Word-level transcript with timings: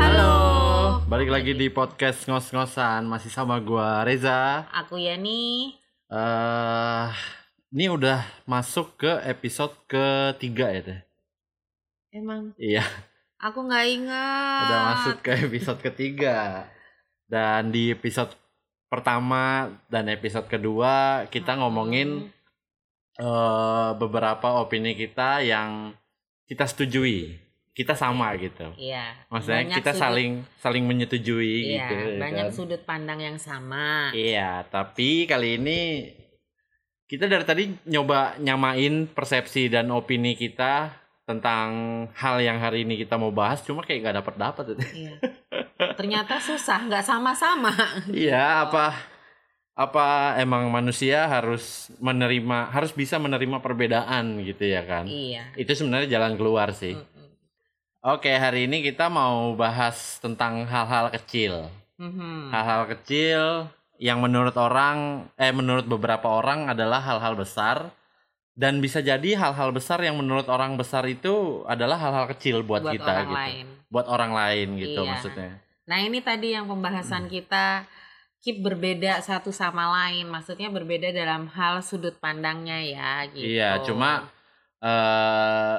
Halo. 0.00 0.32
Balik 1.12 1.28
lagi 1.28 1.52
di 1.52 1.68
podcast 1.68 2.24
ngos-ngosan 2.24 3.04
masih 3.04 3.28
sama 3.28 3.60
gua 3.60 4.00
Reza. 4.00 4.64
Aku 4.72 4.96
Yani. 4.96 5.76
Eh, 6.08 7.06
ini 7.76 7.92
udah 7.92 8.24
masuk 8.48 8.96
ke 8.96 9.12
episode 9.28 9.76
ketiga 9.84 10.72
ya 10.72 10.80
teh. 10.88 11.00
Emang 12.16 12.56
Iya, 12.56 12.88
aku 13.36 13.68
nggak 13.68 13.86
ingat. 13.92 14.62
udah 14.72 14.80
masuk 14.96 15.16
ke 15.20 15.36
episode 15.36 15.84
ketiga. 15.84 16.64
Dan 17.28 17.68
di 17.68 17.92
episode 17.92 18.32
pertama 18.88 19.68
dan 19.92 20.08
episode 20.08 20.48
kedua 20.48 21.28
kita 21.28 21.60
ngomongin 21.60 22.32
eh 23.20 23.90
beberapa 23.94 24.58
opini 24.58 24.96
kita 24.96 25.44
yang 25.44 25.92
kita 26.44 26.64
setujui. 26.64 27.36
Kita 27.70 27.94
sama 27.94 28.34
gitu. 28.34 28.72
Iya. 28.76 29.14
Maksudnya 29.30 29.62
banyak 29.62 29.76
kita 29.78 29.92
sudut- 29.94 30.02
saling 30.02 30.32
saling 30.58 30.84
menyetujui 30.84 31.70
Iya, 31.70 31.86
gitu. 31.86 31.94
ya 31.94 32.18
banyak 32.18 32.46
kan? 32.50 32.52
sudut 32.52 32.82
pandang 32.82 33.20
yang 33.22 33.38
sama. 33.38 34.10
Iya, 34.10 34.66
tapi 34.66 35.24
kali 35.24 35.56
ini 35.56 35.80
kita 37.06 37.26
dari 37.26 37.44
tadi 37.46 37.64
nyoba 37.86 38.38
nyamain 38.38 39.06
persepsi 39.06 39.70
dan 39.70 39.90
opini 39.90 40.34
kita 40.34 40.90
tentang 41.24 41.70
hal 42.18 42.42
yang 42.42 42.58
hari 42.58 42.82
ini 42.82 42.98
kita 42.98 43.14
mau 43.14 43.30
bahas, 43.30 43.62
cuma 43.62 43.86
kayak 43.86 44.02
nggak 44.02 44.16
dapet 44.18 44.34
dapat. 44.34 44.64
Iya. 44.90 45.14
Ternyata 45.94 46.42
susah, 46.42 46.90
nggak 46.90 47.06
sama-sama. 47.06 47.70
Iya, 48.10 48.66
apa 48.66 48.92
apa 49.80 50.06
emang 50.36 50.68
manusia 50.68 51.24
harus 51.24 51.88
menerima 51.96 52.68
harus 52.68 52.92
bisa 52.92 53.16
menerima 53.16 53.58
perbedaan 53.58 54.44
gitu 54.44 54.68
ya 54.68 54.84
kan? 54.84 55.08
iya. 55.08 55.48
Itu 55.56 55.72
sebenarnya 55.72 56.08
jalan 56.10 56.36
keluar 56.36 56.68
sih. 56.70 56.92
Mm-mm. 56.92 57.28
Oke, 58.02 58.28
hari 58.28 58.64
ini 58.64 58.80
kita 58.82 59.08
mau 59.08 59.52
bahas 59.54 60.20
tentang 60.20 60.64
hal-hal 60.64 61.08
kecil. 61.10 61.72
Mhm. 61.96 62.48
hal-hal 62.48 62.88
kecil 62.90 63.68
yang 64.00 64.20
menurut 64.20 64.56
orang 64.56 65.28
eh 65.36 65.52
menurut 65.52 65.84
beberapa 65.84 66.32
orang 66.32 66.72
adalah 66.72 66.96
hal-hal 66.98 67.36
besar 67.36 67.92
dan 68.56 68.80
bisa 68.80 69.00
jadi 69.00 69.36
hal-hal 69.36 69.68
besar 69.68 70.00
yang 70.00 70.16
menurut 70.16 70.48
orang 70.48 70.76
besar 70.76 71.04
itu 71.04 71.60
adalah 71.64 71.96
hal-hal 71.96 72.24
kecil 72.32 72.64
buat, 72.64 72.80
Buat 72.80 72.96
kita 72.96 73.04
orang 73.06 73.28
gitu 73.28 73.36
lain. 73.36 73.66
buat 73.88 74.06
orang 74.08 74.32
lain 74.32 74.68
gitu 74.78 75.00
Iya. 75.04 75.10
maksudnya 75.12 75.50
Nah 75.84 75.98
ini 76.00 76.18
tadi 76.20 76.56
yang 76.56 76.64
pembahasan 76.64 77.28
Hmm. 77.28 77.32
kita 77.32 77.84
keep 78.40 78.58
berbeda 78.58 79.20
satu 79.20 79.50
sama 79.50 79.84
lain. 79.90 80.26
Maksudnya 80.26 80.68
berbeda 80.68 81.08
dalam 81.10 81.46
hal 81.48 81.80
sudut 81.80 82.16
pandangnya 82.16 82.80
ya. 82.80 83.12
Gitu. 83.28 83.44
iya 83.46 83.78
cuma 83.80 84.26
eh 84.80 85.76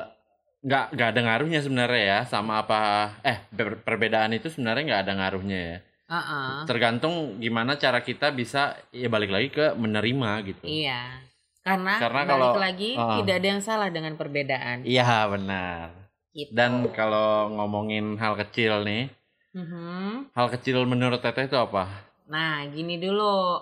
nggak 0.62 0.86
nggak 0.94 1.08
ada 1.10 1.22
ngaruhnya 1.22 1.60
sebenarnya 1.60 2.02
ya 2.04 2.20
sama 2.24 2.62
apa 2.62 2.80
eh 3.22 3.42
per- 3.50 3.82
perbedaan 3.82 4.30
itu 4.32 4.46
sebenarnya 4.46 4.84
nggak 4.86 5.02
ada 5.02 5.14
ngaruhnya 5.18 5.58
ya 5.60 5.78
Heeh. 6.06 6.50
tergantung 6.70 7.14
gimana 7.38 7.74
cara 7.76 7.98
kita 8.00 8.30
bisa 8.30 8.78
ya 8.94 9.10
balik 9.10 9.34
lagi 9.34 9.50
ke 9.50 9.74
menerima 9.74 10.30
gitu 10.46 10.66
Iya. 10.70 11.18
Karena, 11.62 11.98
Karena 11.98 12.22
balik 12.26 12.30
kalau- 12.32 12.58
lagi 12.58 12.90
Heeh. 12.94 13.18
tidak 13.22 13.36
ada 13.38 13.48
yang 13.48 13.62
salah 13.62 13.90
dengan 13.90 14.14
perbedaan. 14.14 14.78
iya 14.84 15.26
benar 15.26 15.98
Gitu. 16.32 16.48
Dan 16.56 16.88
kalau 16.96 17.52
ngomongin 17.52 18.16
hal 18.16 18.40
kecil 18.40 18.88
nih, 18.88 19.12
Mhm. 19.52 20.32
hal 20.32 20.48
kecil 20.48 20.80
menurut 20.86 21.20
Teteh 21.20 21.44
itu 21.44 21.60
apa? 21.60 21.92
Nah, 22.32 22.64
gini 22.72 22.96
dulu. 22.98 23.60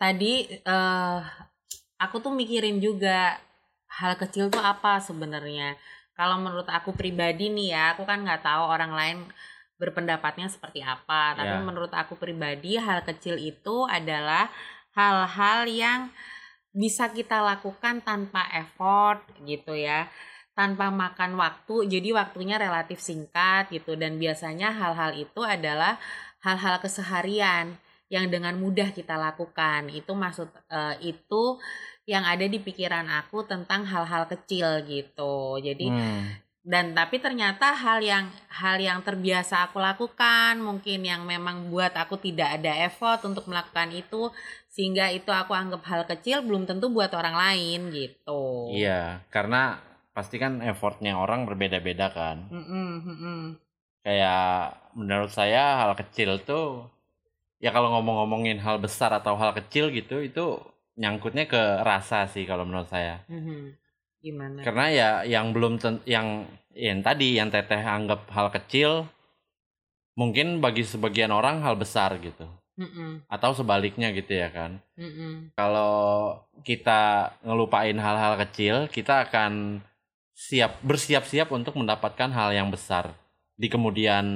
Tadi 0.00 0.32
eh 0.50 1.20
aku 2.02 2.16
tuh 2.24 2.32
mikirin 2.34 2.78
juga 2.82 3.38
hal 3.98 4.12
kecil 4.18 4.48
tuh 4.54 4.62
apa 4.62 4.98
sebenarnya. 5.02 5.74
Kalau 6.18 6.36
menurut 6.38 6.68
aku 6.70 6.90
pribadi 6.94 7.50
nih 7.50 7.68
ya, 7.74 7.84
aku 7.96 8.02
kan 8.10 8.22
nggak 8.24 8.42
tahu 8.46 8.62
orang 8.74 8.92
lain 8.94 9.18
berpendapatnya 9.80 10.46
seperti 10.54 10.80
apa. 10.84 11.34
Tapi 11.38 11.56
Ya. 11.58 11.62
menurut 11.62 11.92
aku 11.94 12.14
pribadi 12.18 12.78
hal 12.78 13.02
kecil 13.02 13.36
itu 13.38 13.76
adalah 13.90 14.46
hal-hal 14.94 15.66
yang 15.68 16.00
bisa 16.72 17.12
kita 17.12 17.44
lakukan 17.44 18.00
tanpa 18.00 18.48
effort 18.56 19.20
gitu 19.44 19.76
ya 19.76 20.08
tanpa 20.52 20.92
makan 20.92 21.36
waktu 21.40 21.88
jadi 21.88 22.12
waktunya 22.16 22.56
relatif 22.60 23.00
singkat 23.00 23.72
gitu 23.72 23.96
dan 23.96 24.20
biasanya 24.20 24.68
hal-hal 24.72 25.12
itu 25.16 25.40
adalah 25.44 25.96
hal-hal 26.42 26.76
keseharian 26.82 27.78
yang 28.12 28.28
dengan 28.28 28.52
mudah 28.60 28.92
kita 28.92 29.16
lakukan 29.16 29.88
itu 29.88 30.12
maksud 30.12 30.52
eh, 30.68 30.94
itu 31.00 31.56
yang 32.04 32.26
ada 32.26 32.44
di 32.44 32.58
pikiran 32.60 33.06
aku 33.08 33.46
tentang 33.46 33.86
hal-hal 33.88 34.28
kecil 34.28 34.82
gitu 34.84 35.56
jadi 35.62 35.86
Hmm, 35.88 36.22
dan 36.62 36.94
tapi 36.94 37.18
ternyata 37.18 37.74
hal 37.74 37.98
yang 38.06 38.30
hal 38.46 38.78
yang 38.78 39.02
terbiasa 39.02 39.66
aku 39.66 39.82
lakukan 39.82 40.62
mungkin 40.62 41.02
yang 41.02 41.26
memang 41.26 41.66
buat 41.74 41.90
aku 41.90 42.22
tidak 42.22 42.62
ada 42.62 42.86
effort 42.86 43.26
untuk 43.26 43.50
melakukan 43.50 43.90
itu 43.90 44.30
sehingga 44.70 45.10
itu 45.10 45.26
aku 45.34 45.58
anggap 45.58 45.82
hal 45.90 46.02
kecil 46.06 46.46
belum 46.46 46.70
tentu 46.70 46.86
buat 46.86 47.10
orang 47.18 47.34
lain 47.34 47.90
gitu 47.90 48.70
Iya, 48.70 49.26
karena 49.34 49.82
pasti 50.14 50.38
kan 50.38 50.62
effortnya 50.62 51.18
orang 51.18 51.48
berbeda-beda 51.48 52.14
kan. 52.14 52.46
Mm-mm, 52.46 52.88
mm-mm. 53.10 53.40
Kayak 54.02 54.82
menurut 54.98 55.30
saya 55.30 55.86
hal 55.86 55.92
kecil 55.94 56.42
tuh, 56.42 56.90
ya 57.62 57.70
kalau 57.70 57.94
ngomong-ngomongin 57.98 58.58
hal 58.58 58.82
besar 58.82 59.14
atau 59.14 59.38
hal 59.38 59.54
kecil 59.54 59.94
gitu, 59.94 60.18
itu 60.18 60.58
nyangkutnya 60.98 61.46
ke 61.46 61.62
rasa 61.86 62.26
sih 62.26 62.44
kalau 62.44 62.66
menurut 62.66 62.90
saya. 62.90 63.22
Mhm. 63.30 63.78
Gimana? 64.22 64.58
Karena 64.62 64.86
ya 64.90 65.10
yang 65.26 65.50
belum 65.54 65.82
ten- 65.82 66.02
yang 66.06 66.46
yang 66.74 67.02
tadi 67.02 67.38
yang 67.38 67.50
Teteh 67.50 67.82
anggap 67.82 68.26
hal 68.30 68.50
kecil, 68.54 69.06
mungkin 70.14 70.58
bagi 70.62 70.82
sebagian 70.86 71.30
orang 71.30 71.62
hal 71.62 71.74
besar 71.78 72.18
gitu. 72.22 72.46
Mm-mm, 72.72 73.20
Atau 73.28 73.52
sebaliknya 73.52 74.08
gitu 74.16 74.32
ya 74.32 74.48
kan. 74.48 74.80
mm-mm. 74.96 75.52
kalau 75.52 76.40
kita 76.64 77.30
ngelupain 77.44 77.94
hal-hal 78.00 78.40
kecil, 78.48 78.88
kita 78.88 79.28
akan 79.28 79.84
siap 80.32 80.80
bersiap-siap 80.80 81.52
untuk 81.52 81.76
mendapatkan 81.76 82.32
hal 82.32 82.50
yang 82.56 82.72
besar 82.72 83.12
di 83.62 83.68
kemudian 83.70 84.26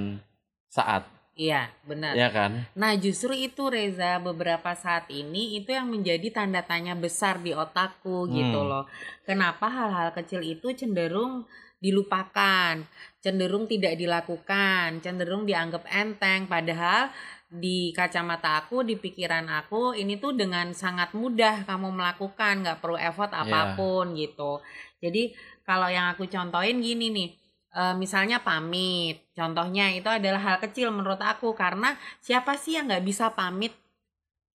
saat, 0.70 1.02
Iya, 1.36 1.68
benar. 1.84 2.16
ya 2.16 2.28
kan? 2.32 2.64
Nah, 2.80 2.96
justru 2.96 3.36
itu 3.36 3.68
Reza 3.68 4.16
beberapa 4.22 4.72
saat 4.72 5.04
ini 5.12 5.60
itu 5.60 5.68
yang 5.68 5.92
menjadi 5.92 6.32
tanda 6.32 6.64
tanya 6.64 6.96
besar 6.96 7.34
di 7.44 7.52
otakku 7.52 8.24
gitu 8.32 8.56
Hmm. 8.64 8.68
loh. 8.72 8.84
Kenapa 9.28 9.68
hal-hal 9.68 10.16
kecil 10.16 10.40
itu 10.40 10.72
cenderung 10.72 11.44
dilupakan, 11.76 12.80
cenderung 13.20 13.68
tidak 13.68 14.00
dilakukan, 14.00 15.04
cenderung 15.04 15.44
dianggap 15.44 15.84
enteng 15.92 16.48
padahal 16.48 17.12
di 17.52 17.92
kacamata 17.92 18.64
aku, 18.64 18.80
di 18.82 18.96
pikiran 18.96 19.46
aku 19.60 19.92
ini 19.92 20.16
tuh 20.16 20.32
dengan 20.32 20.72
sangat 20.72 21.12
mudah 21.12 21.68
kamu 21.68 21.92
melakukan, 21.94 22.64
nggak 22.64 22.80
perlu 22.80 22.96
effort 22.96 23.30
Iya. 23.30 23.44
apa 23.44 23.60
pun 23.76 24.16
gitu. 24.16 24.64
Jadi 25.04 25.36
kalau 25.68 25.92
yang 25.92 26.16
aku 26.16 26.24
contohin 26.32 26.80
gini 26.80 27.12
nih, 27.12 27.28
eh, 27.76 27.94
misalnya 27.94 28.40
pamit, 28.40 29.20
contohnya 29.36 29.92
itu 29.92 30.08
adalah 30.08 30.40
hal 30.40 30.56
kecil 30.64 30.88
menurut 30.90 31.20
aku 31.20 31.52
karena 31.52 31.94
siapa 32.24 32.56
sih 32.56 32.80
yang 32.80 32.88
nggak 32.88 33.04
bisa 33.04 33.30
pamit? 33.36 33.76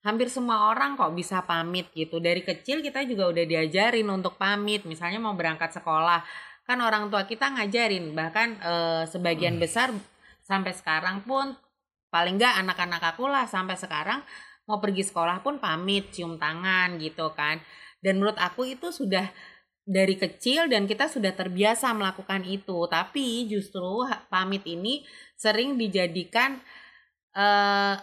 Hampir 0.02 0.34
semua 0.34 0.74
orang 0.74 0.98
kok 0.98 1.14
bisa 1.14 1.46
pamit 1.46 1.86
gitu. 1.94 2.18
Dari 2.18 2.42
kecil 2.42 2.82
kita 2.82 3.06
juga 3.06 3.30
udah 3.30 3.46
diajarin 3.46 4.10
untuk 4.10 4.34
pamit. 4.34 4.82
Misalnya 4.90 5.22
mau 5.22 5.38
berangkat 5.38 5.78
sekolah, 5.78 6.26
kan 6.66 6.78
orang 6.82 7.14
tua 7.14 7.30
kita 7.30 7.54
ngajarin. 7.54 8.18
Bahkan 8.18 8.48
eh, 8.66 9.04
sebagian 9.06 9.62
besar 9.62 9.94
sampai 10.42 10.74
sekarang 10.74 11.22
pun 11.22 11.54
paling 12.10 12.36
nggak 12.42 12.66
anak-anak 12.66 13.02
aku 13.16 13.30
lah 13.30 13.46
sampai 13.48 13.78
sekarang 13.78 14.20
mau 14.66 14.82
pergi 14.82 15.06
sekolah 15.06 15.40
pun 15.46 15.62
pamit, 15.62 16.10
cium 16.10 16.42
tangan 16.42 16.98
gitu 16.98 17.30
kan. 17.38 17.62
Dan 18.02 18.18
menurut 18.18 18.38
aku 18.42 18.66
itu 18.66 18.90
sudah 18.90 19.30
dari 19.92 20.16
kecil 20.16 20.72
dan 20.72 20.88
kita 20.88 21.12
sudah 21.12 21.36
terbiasa 21.36 21.92
melakukan 21.92 22.48
itu. 22.48 22.88
Tapi 22.88 23.52
justru 23.52 24.08
pamit 24.32 24.64
ini 24.64 25.04
sering 25.36 25.76
dijadikan 25.76 26.56
eh 27.32 27.96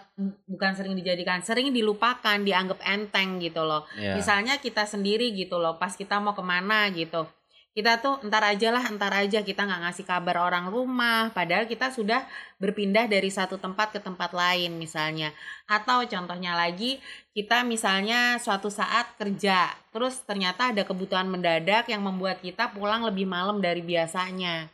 bukan 0.49 0.71
sering 0.73 0.97
dijadikan, 0.97 1.45
sering 1.45 1.69
dilupakan, 1.69 2.41
dianggap 2.41 2.81
enteng 2.81 3.37
gitu 3.41 3.61
loh. 3.61 3.85
Ya. 3.97 4.17
Misalnya 4.17 4.57
kita 4.57 4.89
sendiri 4.89 5.29
gitu 5.37 5.61
loh, 5.61 5.77
pas 5.77 5.93
kita 5.93 6.17
mau 6.17 6.33
ke 6.33 6.41
mana 6.41 6.89
gitu. 6.89 7.29
Kita 7.79 8.03
tuh 8.03 8.19
entar 8.27 8.43
aja 8.43 8.75
lah, 8.75 8.83
entar 8.91 9.07
aja 9.15 9.39
kita 9.39 9.63
nggak 9.63 9.87
ngasih 9.87 10.03
kabar 10.03 10.43
orang 10.43 10.67
rumah. 10.67 11.31
Padahal 11.31 11.63
kita 11.63 11.95
sudah 11.95 12.27
berpindah 12.59 13.07
dari 13.07 13.31
satu 13.31 13.55
tempat 13.55 13.95
ke 13.95 14.03
tempat 14.03 14.35
lain 14.35 14.75
misalnya. 14.75 15.31
Atau 15.63 16.03
contohnya 16.03 16.59
lagi, 16.59 16.99
kita 17.31 17.63
misalnya 17.63 18.35
suatu 18.35 18.67
saat 18.67 19.15
kerja, 19.15 19.71
terus 19.95 20.19
ternyata 20.27 20.75
ada 20.75 20.83
kebutuhan 20.83 21.31
mendadak 21.31 21.87
yang 21.87 22.03
membuat 22.03 22.43
kita 22.43 22.67
pulang 22.75 23.07
lebih 23.07 23.23
malam 23.23 23.63
dari 23.63 23.79
biasanya. 23.79 24.67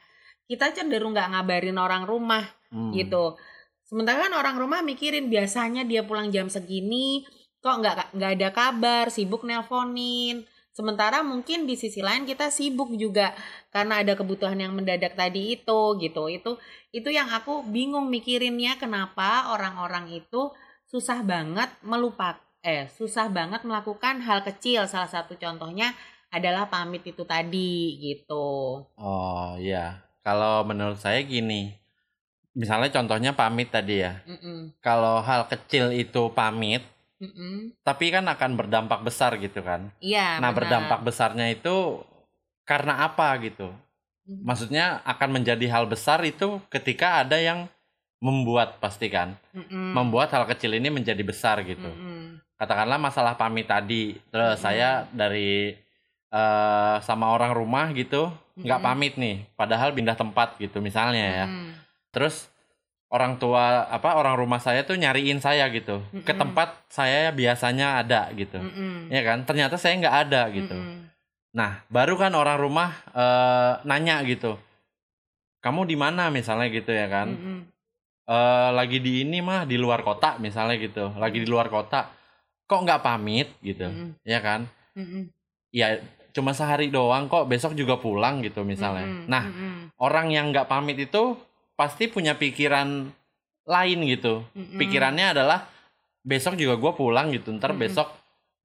Kita 0.49 0.73
cenderung 0.73 1.13
nggak 1.13 1.29
ngabarin 1.37 1.77
orang 1.77 2.09
rumah 2.09 2.41
Hmm. 2.73 2.89
gitu. 2.91 3.37
Sementara 3.85 4.25
kan 4.25 4.33
orang 4.33 4.57
rumah 4.57 4.81
mikirin 4.81 5.29
biasanya 5.29 5.85
dia 5.85 6.01
pulang 6.01 6.33
jam 6.33 6.49
segini, 6.49 7.21
kok 7.61 7.77
nggak 7.77 8.17
nggak 8.17 8.31
ada 8.41 8.49
kabar, 8.49 9.05
sibuk 9.13 9.45
nelponin, 9.45 10.41
sementara 10.75 11.23
mungkin 11.23 11.63
di 11.63 11.79
sisi 11.79 12.03
lain 12.03 12.27
kita 12.27 12.51
sibuk 12.51 12.91
juga 12.99 13.31
karena 13.71 14.03
ada 14.03 14.11
kebutuhan 14.19 14.59
yang 14.59 14.75
mendadak 14.75 15.15
tadi 15.15 15.55
itu 15.55 15.81
gitu 16.03 16.27
itu 16.27 16.51
itu 16.91 17.09
yang 17.09 17.31
aku 17.31 17.63
bingung 17.63 18.11
mikirinnya 18.11 18.75
kenapa 18.75 19.55
orang-orang 19.55 20.11
itu 20.11 20.51
susah 20.83 21.23
banget 21.23 21.71
melupak 21.79 22.43
eh 22.59 22.91
susah 22.91 23.31
banget 23.31 23.63
melakukan 23.63 24.19
hal 24.19 24.43
kecil 24.43 24.83
salah 24.83 25.07
satu 25.07 25.39
contohnya 25.39 25.95
adalah 26.35 26.67
pamit 26.67 27.07
itu 27.07 27.23
tadi 27.23 27.95
gitu 28.03 28.83
Oh 28.99 29.55
iya, 29.55 30.03
kalau 30.19 30.67
menurut 30.67 30.99
saya 30.99 31.23
gini, 31.23 31.71
misalnya 32.51 32.91
contohnya 32.91 33.31
pamit 33.31 33.71
tadi 33.71 34.03
ya. 34.03 34.19
Mm-mm. 34.27 34.75
Kalau 34.83 35.23
hal 35.23 35.47
kecil 35.47 35.95
itu 35.95 36.27
pamit, 36.35 36.83
Mm-mm. 37.15 37.71
tapi 37.79 38.11
kan 38.11 38.27
akan 38.27 38.59
berdampak 38.59 38.99
besar 39.01 39.39
gitu 39.39 39.63
kan. 39.63 39.87
iya 40.03 40.35
nah 40.43 40.51
benar. 40.51 40.57
berdampak 40.59 40.99
besarnya 41.07 41.47
itu 41.47 42.03
karena 42.65 43.05
apa 43.05 43.37
gitu? 43.39 43.71
Mm. 44.25 44.41
Maksudnya 44.41 44.85
akan 45.05 45.29
menjadi 45.39 45.65
hal 45.69 45.85
besar 45.85 46.19
itu 46.25 46.57
ketika 46.73 47.21
ada 47.21 47.37
yang 47.37 47.69
membuat 48.19 48.81
pasti 48.81 49.07
kan, 49.07 49.37
Mm-mm. 49.53 49.93
membuat 49.93 50.33
hal 50.33 50.49
kecil 50.49 50.73
ini 50.73 50.89
menjadi 50.89 51.21
besar 51.21 51.61
gitu. 51.61 51.85
Mm-mm. 51.85 52.41
Katakanlah 52.57 52.97
masalah 52.97 53.37
pamit 53.37 53.69
tadi, 53.69 54.17
terus 54.33 54.57
Mm-mm. 54.57 54.65
saya 54.65 55.05
dari 55.13 55.77
eh, 56.33 56.95
sama 57.05 57.29
orang 57.31 57.53
rumah 57.53 57.93
gitu 57.93 58.33
nggak 58.55 58.81
pamit 58.81 59.13
nih, 59.19 59.45
padahal 59.53 59.93
pindah 59.93 60.17
tempat 60.17 60.57
gitu 60.57 60.81
misalnya 60.81 61.45
ya. 61.45 61.45
Mm. 61.45 61.71
Terus 62.09 62.49
orang 63.15 63.39
tua 63.39 63.87
apa 63.87 64.19
orang 64.19 64.35
rumah 64.35 64.59
saya 64.59 64.83
tuh 64.83 64.99
nyariin 64.99 65.39
saya 65.39 65.71
gitu 65.71 66.03
ke 66.11 66.35
Mm-mm. 66.35 66.41
tempat 66.43 66.83
saya 66.91 67.31
biasanya 67.31 68.03
ada 68.03 68.27
gitu, 68.35 68.59
Mm-mm. 68.59 69.07
ya 69.07 69.23
kan? 69.23 69.47
Ternyata 69.47 69.79
saya 69.79 69.95
nggak 70.03 70.17
ada 70.27 70.41
gitu. 70.51 70.75
Mm-mm. 70.75 71.07
Nah, 71.55 71.79
baru 71.87 72.19
kan 72.19 72.35
orang 72.35 72.59
rumah 72.59 72.91
eh, 73.15 73.73
nanya 73.87 74.19
gitu, 74.27 74.59
kamu 75.63 75.87
di 75.87 75.95
mana 75.95 76.27
misalnya 76.27 76.67
gitu 76.67 76.91
ya 76.91 77.07
kan? 77.07 77.31
Mm-mm. 77.31 77.59
Eh, 78.27 78.69
lagi 78.75 78.99
di 78.99 79.23
ini 79.23 79.39
mah 79.39 79.63
di 79.63 79.79
luar 79.79 80.03
kota 80.03 80.35
misalnya 80.35 80.75
gitu, 80.75 81.15
lagi 81.15 81.39
di 81.39 81.47
luar 81.47 81.71
kota, 81.71 82.11
kok 82.67 82.81
nggak 82.83 82.99
pamit 82.99 83.47
gitu, 83.63 83.87
Mm-mm. 83.87 84.19
ya 84.27 84.43
kan? 84.43 84.67
Mm-mm. 84.99 85.31
Ya 85.71 86.03
cuma 86.35 86.51
sehari 86.51 86.91
doang 86.91 87.31
kok, 87.31 87.47
besok 87.47 87.79
juga 87.79 87.95
pulang 87.95 88.43
gitu 88.43 88.67
misalnya. 88.67 89.07
Mm-mm. 89.07 89.31
Nah, 89.31 89.43
Mm-mm. 89.47 89.73
orang 90.03 90.27
yang 90.35 90.51
nggak 90.51 90.67
pamit 90.67 90.99
itu 90.99 91.39
pasti 91.75 92.07
punya 92.07 92.35
pikiran 92.39 93.11
lain 93.67 93.99
gitu. 94.07 94.43
Mm-mm. 94.55 94.79
Pikirannya 94.79 95.35
adalah 95.35 95.67
besok 96.25 96.57
juga 96.57 96.79
gue 96.79 96.91
pulang 96.95 97.29
gitu, 97.35 97.53
ntar 97.55 97.75
Mm-mm. 97.75 97.83
besok 97.85 98.07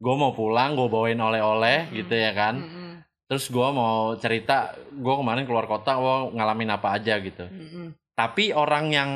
gue 0.01 0.15
mau 0.17 0.33
pulang, 0.33 0.73
gue 0.79 0.89
bawain 0.89 1.21
oleh-oleh 1.21 1.91
Mm-mm. 1.91 1.97
gitu 2.01 2.15
ya 2.17 2.33
kan. 2.33 2.57
Mm-mm. 2.63 2.89
Terus 3.29 3.47
gue 3.47 3.69
mau 3.71 4.17
cerita, 4.19 4.75
gue 4.91 5.15
kemarin 5.15 5.45
keluar 5.47 5.69
kota, 5.69 5.95
gue 5.95 6.35
ngalamin 6.35 6.71
apa 6.75 6.97
aja 6.97 7.21
gitu. 7.21 7.47
Mm-mm. 7.47 7.95
Tapi 8.17 8.51
orang 8.57 8.91
yang 8.91 9.11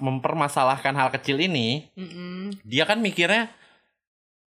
mempermasalahkan 0.00 0.94
hal 0.96 1.08
kecil 1.14 1.38
ini, 1.38 1.86
Mm-mm. 1.94 2.56
dia 2.66 2.82
kan 2.82 2.98
mikirnya, 2.98 3.50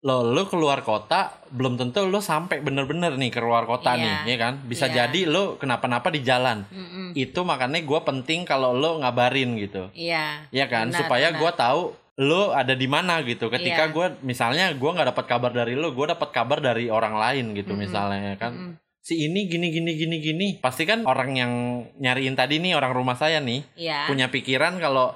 lo 0.01 0.25
lu 0.25 0.49
keluar 0.49 0.81
kota 0.81 1.29
belum 1.53 1.77
tentu 1.77 2.09
lo 2.09 2.17
sampai 2.19 2.57
bener-bener 2.57 3.13
nih 3.13 3.29
keluar 3.29 3.69
kota 3.69 3.93
Iya. 3.93 4.25
nih, 4.25 4.33
ya 4.33 4.37
kan? 4.41 4.53
Bisa 4.65 4.89
Iya. 4.89 5.05
jadi 5.05 5.29
lo 5.29 5.61
kenapa-napa 5.61 6.09
di 6.09 6.25
jalan. 6.25 6.65
Mm-mm. 6.67 7.13
Itu 7.13 7.45
makanya 7.45 7.77
gue 7.77 7.99
penting 8.01 8.41
kalau 8.41 8.73
lo 8.73 8.97
ngabarin 8.97 9.53
gitu, 9.61 9.93
Iya. 9.93 10.49
ya 10.49 10.65
kan? 10.65 10.89
Benar, 10.89 11.05
Supaya 11.05 11.27
gue 11.31 11.51
tahu 11.53 11.93
lo 12.17 12.49
ada 12.49 12.73
di 12.73 12.89
mana 12.89 13.21
gitu. 13.21 13.47
Ketika 13.47 13.89
Iya. 13.89 13.93
gue 13.93 14.05
misalnya 14.21 14.73
gue 14.73 14.89
nggak 14.89 15.13
dapat 15.13 15.25
kabar 15.27 15.51
dari 15.53 15.77
lo, 15.77 15.93
gue 15.93 16.05
dapat 16.09 16.29
kabar 16.33 16.57
dari 16.59 16.89
orang 16.89 17.13
lain 17.13 17.53
gitu 17.53 17.77
Mm-mm. 17.77 17.85
misalnya 17.85 18.33
ya 18.33 18.37
kan. 18.41 18.53
Mm-mm. 18.57 18.73
Si 19.01 19.17
ini 19.17 19.45
gini 19.45 19.69
gini 19.69 19.97
gini 19.97 20.17
gini, 20.17 20.47
pasti 20.57 20.85
kan 20.85 21.05
orang 21.05 21.33
yang 21.33 21.51
nyariin 21.97 22.33
tadi 22.33 22.57
nih 22.57 22.73
orang 22.73 22.93
rumah 22.93 23.13
saya 23.13 23.37
nih 23.37 23.65
Iya. 23.77 24.05
punya 24.05 24.29
pikiran 24.29 24.77
kalau 24.77 25.13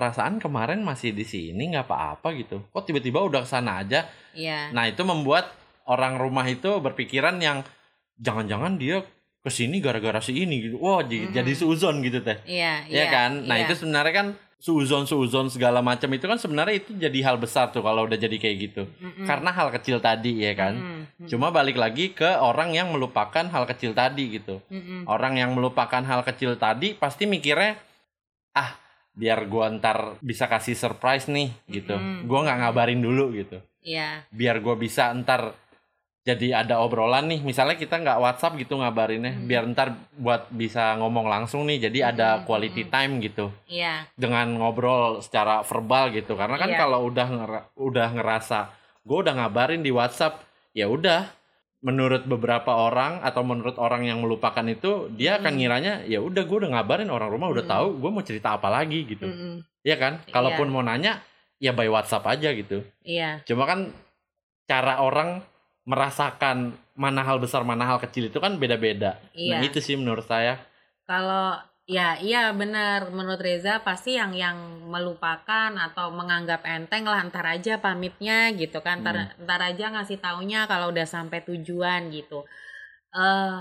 perasaan 0.00 0.40
kemarin 0.40 0.80
masih 0.80 1.12
di 1.12 1.22
sini 1.22 1.68
nggak 1.68 1.84
apa-apa 1.84 2.32
gitu 2.34 2.64
kok 2.66 2.82
tiba-tiba 2.82 3.20
udah 3.20 3.44
ke 3.44 3.48
sana 3.50 3.78
aja 3.78 4.08
Iya. 4.32 4.72
nah 4.72 4.88
itu 4.88 5.04
membuat 5.04 5.52
orang 5.84 6.16
rumah 6.16 6.48
itu 6.48 6.80
berpikiran 6.80 7.36
yang 7.38 7.60
jangan-jangan 8.16 8.76
dia 8.76 9.04
ke 9.40 9.48
sini 9.48 9.78
gara-gara 9.78 10.16
si 10.18 10.32
ini 10.38 10.60
gitu 10.62 10.76
wah 10.78 11.00
Mhm. 11.00 11.32
jadi 11.32 11.52
suzon 11.52 12.00
gitu 12.00 12.20
teh 12.20 12.40
Iya. 12.44 12.88
ya 12.88 13.04
kan 13.06 13.44
nah 13.44 13.56
iya. 13.56 13.64
itu 13.64 13.76
sebenarnya 13.76 14.14
kan 14.14 14.28
suzon 14.56 15.04
suzon 15.04 15.48
segala 15.48 15.80
macam 15.80 16.08
itu 16.08 16.24
kan 16.24 16.36
sebenarnya 16.36 16.76
itu 16.78 16.92
jadi 16.94 17.18
hal 17.22 17.36
besar 17.36 17.68
tuh 17.68 17.80
kalau 17.80 18.04
udah 18.04 18.16
jadi 18.16 18.36
kayak 18.36 18.56
gitu 18.60 18.82
Mm-mm. 19.00 19.24
karena 19.24 19.50
hal 19.50 19.68
kecil 19.70 19.98
tadi 19.98 20.36
ya 20.36 20.52
kan 20.52 20.76
Mm-mm. 20.76 21.24
cuma 21.26 21.48
balik 21.48 21.76
lagi 21.76 22.12
ke 22.12 22.28
orang 22.28 22.72
yang 22.72 22.92
melupakan 22.92 23.40
hal 23.42 23.64
kecil 23.66 23.92
tadi 23.92 24.36
gitu 24.36 24.60
Mm-mm. 24.68 25.08
orang 25.08 25.36
yang 25.36 25.56
melupakan 25.56 26.04
hal 26.04 26.20
kecil 26.22 26.54
tadi 26.54 26.92
pasti 26.92 27.24
mikirnya 27.24 27.80
ah 28.52 28.76
biar 29.12 29.44
gua 29.44 29.68
ntar 29.72 30.16
bisa 30.20 30.46
kasih 30.46 30.72
surprise 30.72 31.26
nih 31.26 31.50
gitu 31.66 31.92
Mm-mm. 31.92 32.24
gua 32.24 32.44
nggak 32.44 32.58
ngabarin 32.60 33.00
dulu 33.00 33.32
gitu 33.32 33.58
Iya. 33.80 34.24
biar 34.28 34.60
gua 34.60 34.74
bisa 34.74 35.10
ntar 35.16 35.56
jadi 36.20 36.52
ada 36.54 36.78
obrolan 36.78 37.26
nih 37.26 37.40
misalnya 37.40 37.74
kita 37.74 37.96
nggak 37.96 38.20
WhatsApp 38.20 38.54
gitu 38.56 38.76
ngabarinnya 38.76 39.34
Mm. 39.34 39.44
biar 39.46 39.62
ntar 39.68 39.88
buat 40.14 40.46
bisa 40.50 40.94
ngomong 40.94 41.26
langsung 41.26 41.64
nih 41.64 41.88
jadi 41.88 42.12
ada 42.12 42.28
Mm-mm, 42.36 42.46
quality 42.46 42.84
time 42.86 43.18
gitu 43.18 43.48
Iya. 43.66 44.04
dengan 44.14 44.46
ngobrol 44.52 45.20
secara 45.20 45.64
verbal 45.64 46.12
gitu 46.12 46.36
karena 46.36 46.56
kan 46.56 46.70
Iya. 46.70 46.78
kalau 46.78 47.08
udah 47.08 47.26
ngera- 47.26 47.66
udah 47.74 48.08
ngerasa 48.12 48.58
gue 49.00 49.16
udah 49.18 49.34
ngabarin 49.34 49.80
di 49.80 49.88
WhatsApp 49.88 50.44
ya 50.70 50.86
udah 50.86 51.24
menurut 51.80 52.28
beberapa 52.28 52.76
orang 52.76 53.24
atau 53.24 53.40
menurut 53.40 53.80
orang 53.80 54.04
yang 54.04 54.20
melupakan 54.20 54.60
itu 54.62 55.08
dia 55.10 55.40
akan 55.40 55.52
Mm. 55.52 55.58
ngiranya 55.58 55.92
ya 56.04 56.20
udah 56.20 56.44
gue 56.44 56.56
udah 56.60 56.70
ngabarin 56.76 57.08
orang 57.08 57.32
rumah 57.32 57.48
udah 57.48 57.64
Mm. 57.64 57.72
tahu 57.72 57.86
gue 57.96 58.10
mau 58.12 58.20
cerita 58.20 58.52
apa 58.52 58.68
lagi 58.68 59.08
gitu 59.08 59.24
Mm-mm. 59.24 59.64
ya 59.80 59.96
kan 59.96 60.20
Iya. 60.20 60.28
kalaupun 60.28 60.68
mau 60.68 60.80
nanya 60.80 61.24
ya 61.56 61.72
by 61.72 61.88
WhatsApp 61.88 62.28
aja 62.28 62.52
gitu 62.52 62.84
Iya. 63.00 63.40
cuma 63.44 63.64
kan 63.64 63.96
cara 64.64 65.00
orang 65.00 65.40
merasakan 65.84 66.76
mana 66.94 67.24
hal 67.24 67.40
besar 67.40 67.64
mana 67.64 67.82
hal 67.82 67.96
kecil 67.98 68.28
itu 68.28 68.36
kan 68.36 68.60
beda-beda 68.60 69.16
Iya. 69.32 69.56
nah 69.56 69.60
itu 69.62 69.80
sih 69.80 69.96
menurut 69.96 70.24
saya 70.24 70.60
Kalau 71.02 71.58
ya 71.90 72.14
iya 72.22 72.54
benar 72.54 73.10
menurut 73.10 73.42
Reza 73.42 73.82
pasti 73.82 74.14
yang 74.14 74.30
yang 74.30 74.86
melupakan 74.86 75.74
atau 75.74 76.14
menganggap 76.14 76.62
enteng 76.62 77.02
lah 77.02 77.18
ntar 77.26 77.42
aja 77.50 77.82
pamitnya 77.82 78.54
gitu 78.54 78.78
kan 78.78 79.02
ntar 79.02 79.26
Hmm. 79.58 79.68
aja 79.74 79.84
ngasih 79.98 80.22
taunya 80.22 80.70
kalau 80.70 80.94
udah 80.94 81.02
sampai 81.06 81.42
tujuan 81.42 82.14
gitu. 82.14 82.46
eh 83.10 83.58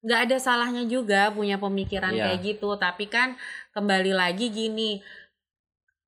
nggak 0.00 0.20
ada 0.24 0.36
salahnya 0.40 0.88
juga 0.88 1.28
punya 1.36 1.60
pemikiran 1.60 2.16
Iya. 2.16 2.32
kayak 2.32 2.40
gitu 2.40 2.80
tapi 2.80 3.04
kan 3.12 3.36
kembali 3.76 4.16
lagi 4.16 4.48
gini 4.48 5.04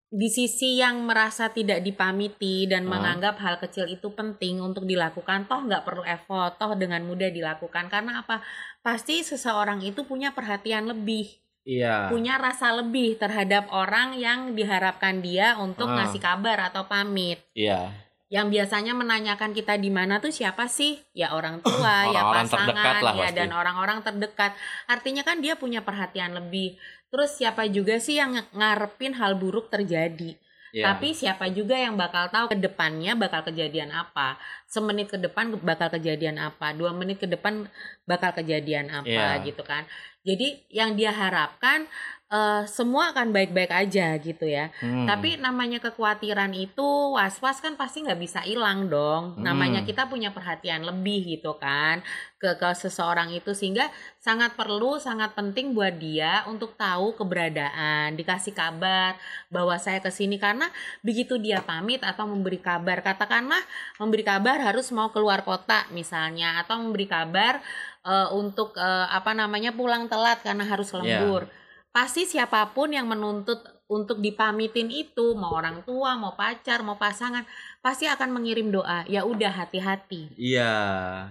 di 0.09 0.29
sisi 0.33 0.81
yang 0.81 1.05
merasa 1.05 1.53
tidak 1.53 1.85
dipamiti 1.85 2.65
dan 2.65 2.89
Ah. 2.89 2.97
menganggap 2.97 3.37
hal 3.45 3.61
kecil 3.61 3.85
itu 3.93 4.09
penting 4.13 4.65
untuk 4.65 4.89
dilakukan 4.89 5.45
toh 5.45 5.61
nggak 5.69 5.85
perlu 5.85 6.01
effort 6.09 6.57
toh 6.57 6.73
dengan 6.77 7.05
mudah 7.05 7.29
dilakukan 7.29 7.93
karena 7.93 8.25
apa 8.25 8.41
pasti 8.81 9.21
seseorang 9.21 9.85
itu 9.85 10.01
punya 10.09 10.33
perhatian 10.33 10.89
lebih 10.89 11.42
iya 11.63 12.09
punya 12.09 12.37
rasa 12.37 12.75
lebih 12.75 13.17
terhadap 13.17 13.71
orang 13.71 14.15
yang 14.15 14.53
diharapkan 14.53 15.19
dia 15.19 15.55
untuk 15.57 15.87
Ah. 15.87 16.03
ngasih 16.03 16.19
kabar 16.19 16.59
atau 16.69 16.85
pamit 16.85 17.39
iya 17.53 17.91
yang 18.29 18.49
biasanya 18.49 18.93
menanyakan 18.93 19.53
kita 19.53 19.77
di 19.77 19.93
mana 19.93 20.17
tuh 20.17 20.33
siapa 20.33 20.65
sih? 20.65 20.97
Ya 21.13 21.37
orang 21.37 21.61
tua, 21.69 22.09
ya 22.09 22.25
Orang-orang 22.25 22.49
terdekat 22.49 22.73
pasangan, 22.73 23.05
lah 23.05 23.13
ya 23.13 23.21
pasti. 23.29 23.37
dan 23.37 23.51
orang-orang 23.53 23.99
terdekat. 24.01 24.53
Artinya 24.89 25.21
kan 25.21 25.37
dia 25.39 25.53
punya 25.53 25.85
perhatian 25.85 26.33
lebih. 26.33 26.81
Terus 27.13 27.37
siapa 27.37 27.69
juga 27.69 28.01
sih 28.01 28.17
yang 28.17 28.41
ngarepin 28.57 29.21
hal 29.21 29.37
buruk 29.37 29.69
terjadi? 29.69 30.33
iya. 30.73 30.85
Tapi 30.89 31.13
siapa 31.13 31.53
juga 31.53 31.77
yang 31.77 32.01
bakal 32.01 32.33
tahu 32.33 32.49
ke 32.49 32.57
depannya 32.57 33.13
bakal 33.13 33.45
kejadian 33.45 33.93
apa? 33.93 34.41
Semenit 34.65 35.13
ke 35.13 35.21
depan 35.21 35.53
bakal 35.61 35.93
kejadian 35.93 36.41
apa? 36.41 36.73
Dua 36.73 36.97
menit 36.97 37.21
ke 37.21 37.29
depan 37.29 37.69
bakal 38.03 38.33
kejadian 38.33 38.89
apa 38.89 39.13
Iya. 39.13 39.45
gitu 39.45 39.61
kan? 39.61 39.85
Jadi 40.23 40.63
yang 40.71 40.95
dia 40.95 41.11
harapkan 41.11 41.87
eh, 42.33 42.65
semua 42.65 43.13
akan 43.13 43.29
baik-baik 43.29 43.69
aja 43.69 44.17
gitu 44.17 44.49
ya. 44.49 44.73
Hmm. 44.81 45.05
Tapi 45.05 45.37
namanya 45.37 45.77
kekhawatiran 45.85 46.57
itu 46.57 46.89
was-was 47.13 47.61
kan 47.61 47.77
pasti 47.77 48.01
nggak 48.07 48.17
bisa 48.17 48.41
hilang 48.41 48.89
dong. 48.89 49.37
Namanya 49.37 49.85
Hmm. 49.85 49.89
kita 49.93 50.09
punya 50.09 50.33
perhatian 50.33 50.81
lebih 50.89 51.37
gitu 51.37 51.61
kan 51.61 52.01
ke 52.43 52.59
ke 52.59 52.71
seseorang 52.75 53.31
itu 53.31 53.55
sehingga 53.55 53.87
sangat 54.19 54.59
perlu, 54.59 54.99
sangat 54.99 55.31
penting 55.39 55.77
buat 55.79 55.95
dia 55.95 56.43
untuk 56.51 56.75
tahu 56.75 57.15
keberadaan, 57.15 58.19
dikasih 58.19 58.51
kabar 58.51 59.15
bahwa 59.47 59.79
saya 59.79 60.03
ke 60.03 60.11
sini 60.11 60.43
karena 60.43 60.67
begitu 61.07 61.39
dia 61.39 61.63
pamit 61.63 62.03
atau 62.03 62.27
memberi 62.27 62.59
kabar, 62.59 62.99
katakanlah 63.05 63.63
memberi 64.03 64.27
kabar 64.27 64.59
harus 64.59 64.91
mau 64.91 65.15
keluar 65.15 65.47
kota 65.47 65.87
misalnya 65.95 66.59
atau 66.67 66.83
memberi 66.83 67.07
kabar 67.07 67.63
eh, 68.03 68.29
untuk 68.33 68.75
eh, 68.77 69.07
apa 69.09 69.33
namanya 69.33 69.71
pulang 69.73 70.07
telat 70.07 70.43
karena 70.43 70.65
harus 70.65 70.91
Iya. 70.91 70.99
lembur 71.23 71.47
pasti 71.93 72.25
siapa 72.25 72.73
pun 72.73 72.89
yang 72.89 73.05
menuntut 73.05 73.61
untuk 73.85 74.25
dipamitin 74.25 74.89
itu 74.89 75.37
mau 75.37 75.53
orang 75.53 75.85
tua 75.85 76.17
mau 76.17 76.33
pacar 76.33 76.81
mau 76.81 76.97
pasangan 76.97 77.45
pasti 77.85 78.09
akan 78.09 78.33
mengirim 78.33 78.73
doa. 78.73 79.05
Ya 79.05 79.29
udah 79.29 79.53
hati-hati. 79.53 80.33
Iya. 80.41 80.73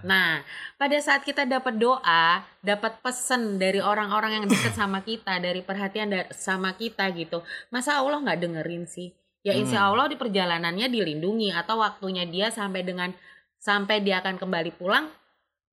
Nah, 0.06 0.46
pada 0.78 0.94
saat 1.02 1.26
kita 1.26 1.50
dapat 1.50 1.82
doa, 1.82 2.46
dapat 2.62 3.02
pesan 3.02 3.58
dari 3.58 3.82
orang-orang 3.82 4.38
yang 4.38 4.46
dekat 4.46 4.78
sama 4.78 5.02
kita, 5.02 5.42
dari 5.42 5.66
perhatian 5.66 6.14
sama 6.30 6.78
kita 6.78 7.10
gitu, 7.18 7.42
masa 7.74 7.98
Allah 7.98 8.22
nggak 8.22 8.40
dengerin 8.46 8.86
sih? 8.86 9.10
Ya 9.42 9.58
insya 9.58 9.82
Hmm. 9.82 9.98
Allah 9.98 10.14
di 10.14 10.22
perjalanannya 10.22 10.86
dilindungi 10.94 11.50
atau 11.50 11.82
waktunya 11.82 12.30
dia 12.30 12.54
sampai 12.54 12.86
dengan 12.86 13.10
sampai 13.58 14.06
dia 14.06 14.22
akan 14.22 14.38
kembali 14.38 14.78
pulang 14.78 15.10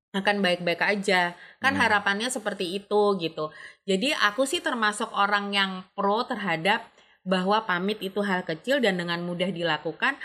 akan 0.09 0.41
baik-baik 0.41 0.81
aja. 0.81 1.37
Kan 1.61 1.77
Hmm. 1.77 1.81
harapannya 1.85 2.29
seperti 2.33 2.65
itu 2.81 3.01
gitu. 3.21 3.53
Jadi 3.85 4.09
aku 4.13 4.49
sih 4.49 4.59
termasuk 4.59 5.09
orang 5.13 5.53
yang 5.53 5.71
pro 5.93 6.25
terhadap 6.25 6.81
bahwa 7.21 7.61
pamit 7.67 8.01
itu 8.01 8.23
hal 8.25 8.41
kecil 8.41 8.81
dan 8.81 8.97
dengan 8.97 9.21
mudah 9.21 9.53
dilakukan. 9.53 10.17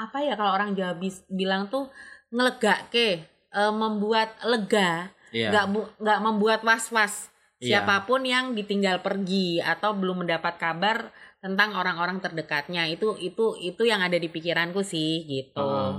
Apa 0.00 0.24
ya 0.24 0.32
kalau 0.40 0.56
orang 0.56 0.72
Jawa 0.72 0.96
bilang 1.28 1.68
tuh 1.68 1.92
ngelegake, 2.32 3.08
eh, 3.52 3.72
membuat 3.74 4.32
lega, 4.46 5.12
nggak 5.52 5.66
bu- 5.68 5.90
nggak 6.00 6.20
membuat 6.24 6.60
was-was 6.64 7.28
Iya. 7.60 7.84
siapa 7.84 8.08
pun 8.08 8.24
yang 8.24 8.56
ditinggal 8.56 9.04
pergi 9.04 9.60
atau 9.60 9.92
belum 9.92 10.24
mendapat 10.24 10.56
kabar 10.56 11.12
tentang 11.44 11.76
orang-orang 11.76 12.16
terdekatnya 12.24 12.88
itu 12.88 13.20
itu 13.20 13.52
itu 13.60 13.82
yang 13.84 14.00
ada 14.00 14.16
di 14.16 14.32
pikiranku 14.32 14.80
sih 14.80 15.28
gitu. 15.28 15.60
Heeh. 15.60 15.92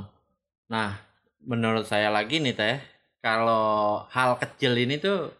Nah, 0.73 0.91
menurut 1.43 1.85
saya 1.85 2.09
lagi 2.09 2.37
nih 2.39 2.53
teh, 2.53 2.77
kalau 3.19 4.05
hal 4.09 4.37
kecil 4.37 4.77
ini 4.77 4.97
tuh 4.97 5.33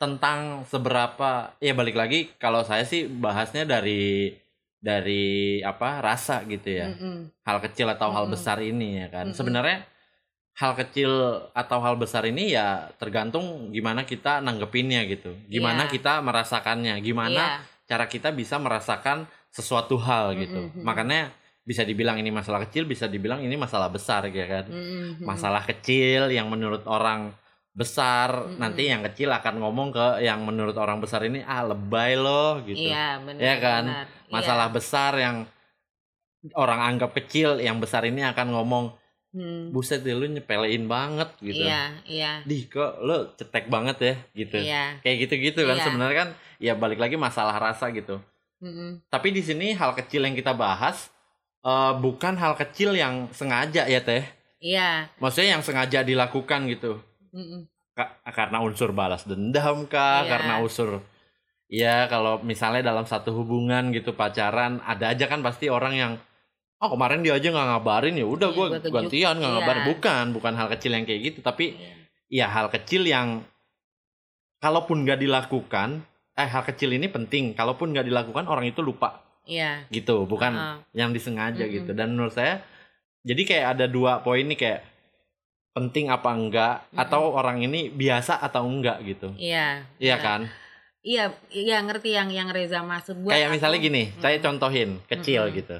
tentang 0.00 0.64
seberapa 0.64 1.52
ya 1.60 1.76
balik 1.76 1.94
lagi 1.94 2.32
kalau 2.40 2.64
saya 2.64 2.88
sih 2.88 3.04
bahasnya 3.04 3.68
dari 3.68 4.32
dari 4.80 5.60
apa 5.60 6.00
rasa 6.00 6.40
gitu 6.48 6.72
ya. 6.72 6.88
Mm-mm. 6.88 7.28
Hal 7.44 7.60
kecil 7.60 7.84
atau 7.92 8.08
hal 8.08 8.24
Mm-mm. 8.24 8.34
besar 8.34 8.58
ini 8.64 9.04
ya 9.04 9.12
kan. 9.12 9.28
Mm-mm. 9.28 9.36
Sebenarnya 9.36 9.84
hal 10.56 10.72
kecil 10.72 11.12
atau 11.52 11.78
hal 11.84 12.00
besar 12.00 12.24
ini 12.24 12.56
ya 12.56 12.88
tergantung 12.96 13.68
gimana 13.70 14.08
kita 14.08 14.40
nanggepinnya 14.40 15.04
gitu. 15.04 15.36
Gimana 15.52 15.84
Iya. 15.86 15.92
kita 15.92 16.12
merasakannya, 16.24 16.96
gimana 17.04 17.60
Iya. 17.60 17.86
cara 17.86 18.04
kita 18.08 18.32
bisa 18.32 18.56
merasakan 18.56 19.28
sesuatu 19.52 20.00
hal 20.00 20.32
gitu. 20.40 20.56
Mm-mm, 20.64 20.80
mm-mm. 20.80 20.84
Makanya 20.88 21.28
bisa 21.60 21.84
dibilang 21.84 22.16
ini 22.16 22.28
masalah 22.28 22.64
kecil, 22.66 22.84
bisa 22.84 23.06
dibilang 23.06 23.40
ini 23.40 23.54
masalah 23.54 23.88
besar 23.88 24.26
ya 24.26 24.46
kan. 24.46 24.66
Mm-mm. 24.66 25.22
Masalah 25.22 25.62
kecil 25.62 26.32
yang 26.32 26.48
menurut 26.48 26.82
orang 26.84 27.30
besar, 27.70 28.50
Mm-mm. 28.50 28.58
nanti 28.58 28.90
yang 28.90 29.06
kecil 29.06 29.30
akan 29.30 29.62
ngomong 29.62 29.94
ke 29.94 30.06
yang 30.24 30.42
menurut 30.42 30.74
orang 30.74 30.98
besar 30.98 31.22
ini 31.22 31.44
ah 31.44 31.62
lebay 31.62 32.18
loh 32.18 32.58
gitu. 32.64 32.90
Iya 32.90 33.22
benar. 33.22 33.40
Iya 33.40 33.54
kan? 33.60 33.84
benar. 33.86 34.06
Masalah 34.28 34.66
Iya. 34.66 34.74
besar 34.74 35.12
yang 35.16 35.36
orang 36.56 36.80
anggap 36.80 37.12
kecil, 37.14 37.60
yang 37.60 37.78
besar 37.78 38.02
ini 38.04 38.24
akan 38.24 38.48
ngomong 38.56 38.86
Hmm. 39.30 39.70
buset 39.70 40.02
deh 40.02 40.10
lu 40.10 40.26
nyepelein 40.26 40.90
banget 40.90 41.30
gitu. 41.38 41.62
Iya 41.62 42.02
iya 42.02 42.32
Dih 42.42 42.66
kok 42.66 42.98
lu 42.98 43.30
cetek 43.38 43.70
banget 43.70 43.96
ya 44.02 44.14
gitu. 44.34 44.58
iya. 44.58 44.98
Kayak 45.06 45.16
gitu-gitu 45.22 45.62
kan 45.62 45.78
Iya. 45.78 45.84
sebenarnya 45.86 46.16
kan 46.18 46.28
ya 46.58 46.74
balik 46.74 46.98
lagi 46.98 47.14
masalah 47.14 47.54
rasa 47.54 47.94
gitu. 47.94 48.18
Mm-mm. 48.58 48.98
Tapi 49.06 49.30
di 49.30 49.38
sini 49.38 49.70
hal 49.70 49.94
kecil 49.94 50.26
yang 50.26 50.34
kita 50.34 50.50
bahas 50.50 51.14
eh, 51.60 51.92
bukan 51.98 52.34
hal 52.36 52.54
kecil 52.54 52.92
yang 52.92 53.28
sengaja 53.30 53.84
ya 53.84 54.00
teh. 54.00 54.24
Iya. 54.60 55.08
Maksudnya 55.18 55.56
yang 55.56 55.64
sengaja 55.64 56.04
dilakukan 56.04 56.68
gitu. 56.68 57.00
Mm-mm. 57.32 57.64
Ka- 57.92 58.20
karena 58.28 58.60
unsur 58.60 58.92
balas 58.92 59.24
dendam 59.24 59.84
kah? 59.86 60.24
Iya. 60.24 60.30
Karena 60.30 60.54
unsur 60.60 61.00
ya 61.70 62.10
kalau 62.10 62.42
misalnya 62.42 62.82
dalam 62.82 63.06
satu 63.06 63.30
hubungan 63.30 63.94
gitu 63.94 64.10
pacaran 64.12 64.82
ada 64.82 65.14
aja 65.14 65.30
kan 65.30 65.38
pasti 65.38 65.70
orang 65.70 65.94
yang 65.94 66.12
oh 66.82 66.90
kemarin 66.90 67.22
dia 67.22 67.38
aja 67.38 67.46
nggak 67.46 67.68
ngabarin 67.70 68.18
ya 68.18 68.26
udah 68.26 68.50
Iya, 68.50 68.56
gue 68.58 68.66
gantian 68.90 69.34
nggak 69.38 69.46
Iya. 69.46 69.56
ngabarin 69.62 69.84
bukan 69.86 70.24
bukan 70.34 70.52
hal 70.58 70.66
kecil 70.66 70.98
yang 70.98 71.06
kayak 71.06 71.20
gitu 71.30 71.38
tapi 71.46 71.78
Iya. 71.78 71.94
ya 72.26 72.46
hal 72.50 72.74
kecil 72.74 73.06
yang 73.06 73.46
kalaupun 74.58 75.06
nggak 75.06 75.22
dilakukan 75.22 76.02
eh 76.34 76.48
hal 76.48 76.66
kecil 76.66 76.90
ini 76.90 77.06
penting 77.06 77.54
kalaupun 77.54 77.94
nggak 77.94 78.06
dilakukan 78.06 78.50
orang 78.50 78.66
itu 78.66 78.82
lupa 78.82 79.22
Iya. 79.42 79.84
gitu 79.88 80.24
bukan 80.24 80.52
Heeh. 80.52 80.76
yang 80.94 81.10
disengaja 81.10 81.60
Mm-mm. 81.60 81.76
gitu 81.76 81.90
dan 81.92 82.10
menurut 82.10 82.30
saya 82.30 82.60
jadi 83.20 83.42
kayak 83.42 83.66
ada 83.74 83.86
dua 83.86 84.20
poin 84.20 84.42
nih 84.42 84.56
kayak 84.56 84.80
penting 85.70 86.06
apa 86.06 86.30
enggak 86.30 86.74
Mm-mm. 86.84 86.98
atau 86.98 87.30
orang 87.30 87.60
ini 87.60 87.88
biasa 87.88 88.38
atau 88.38 88.64
enggak 88.64 89.00
gitu 89.02 89.32
Iya. 89.34 89.86
iya 89.96 90.08
Iya. 90.10 90.16
kan 90.18 90.42
Iya, 91.00 91.24
iya 91.48 91.80
ngerti 91.80 92.12
yang 92.12 92.28
yang 92.28 92.48
Reza 92.48 92.82
maksud 92.82 93.16
buat 93.18 93.32
kayak 93.32 93.48
aku- 93.48 93.54
misalnya 93.56 93.78
gini 93.80 94.02
saya 94.14 94.36
Mm-mm. 94.36 94.46
contohin 94.46 94.90
kecil 95.06 95.42
Mm-mm. 95.44 95.58
gitu 95.58 95.76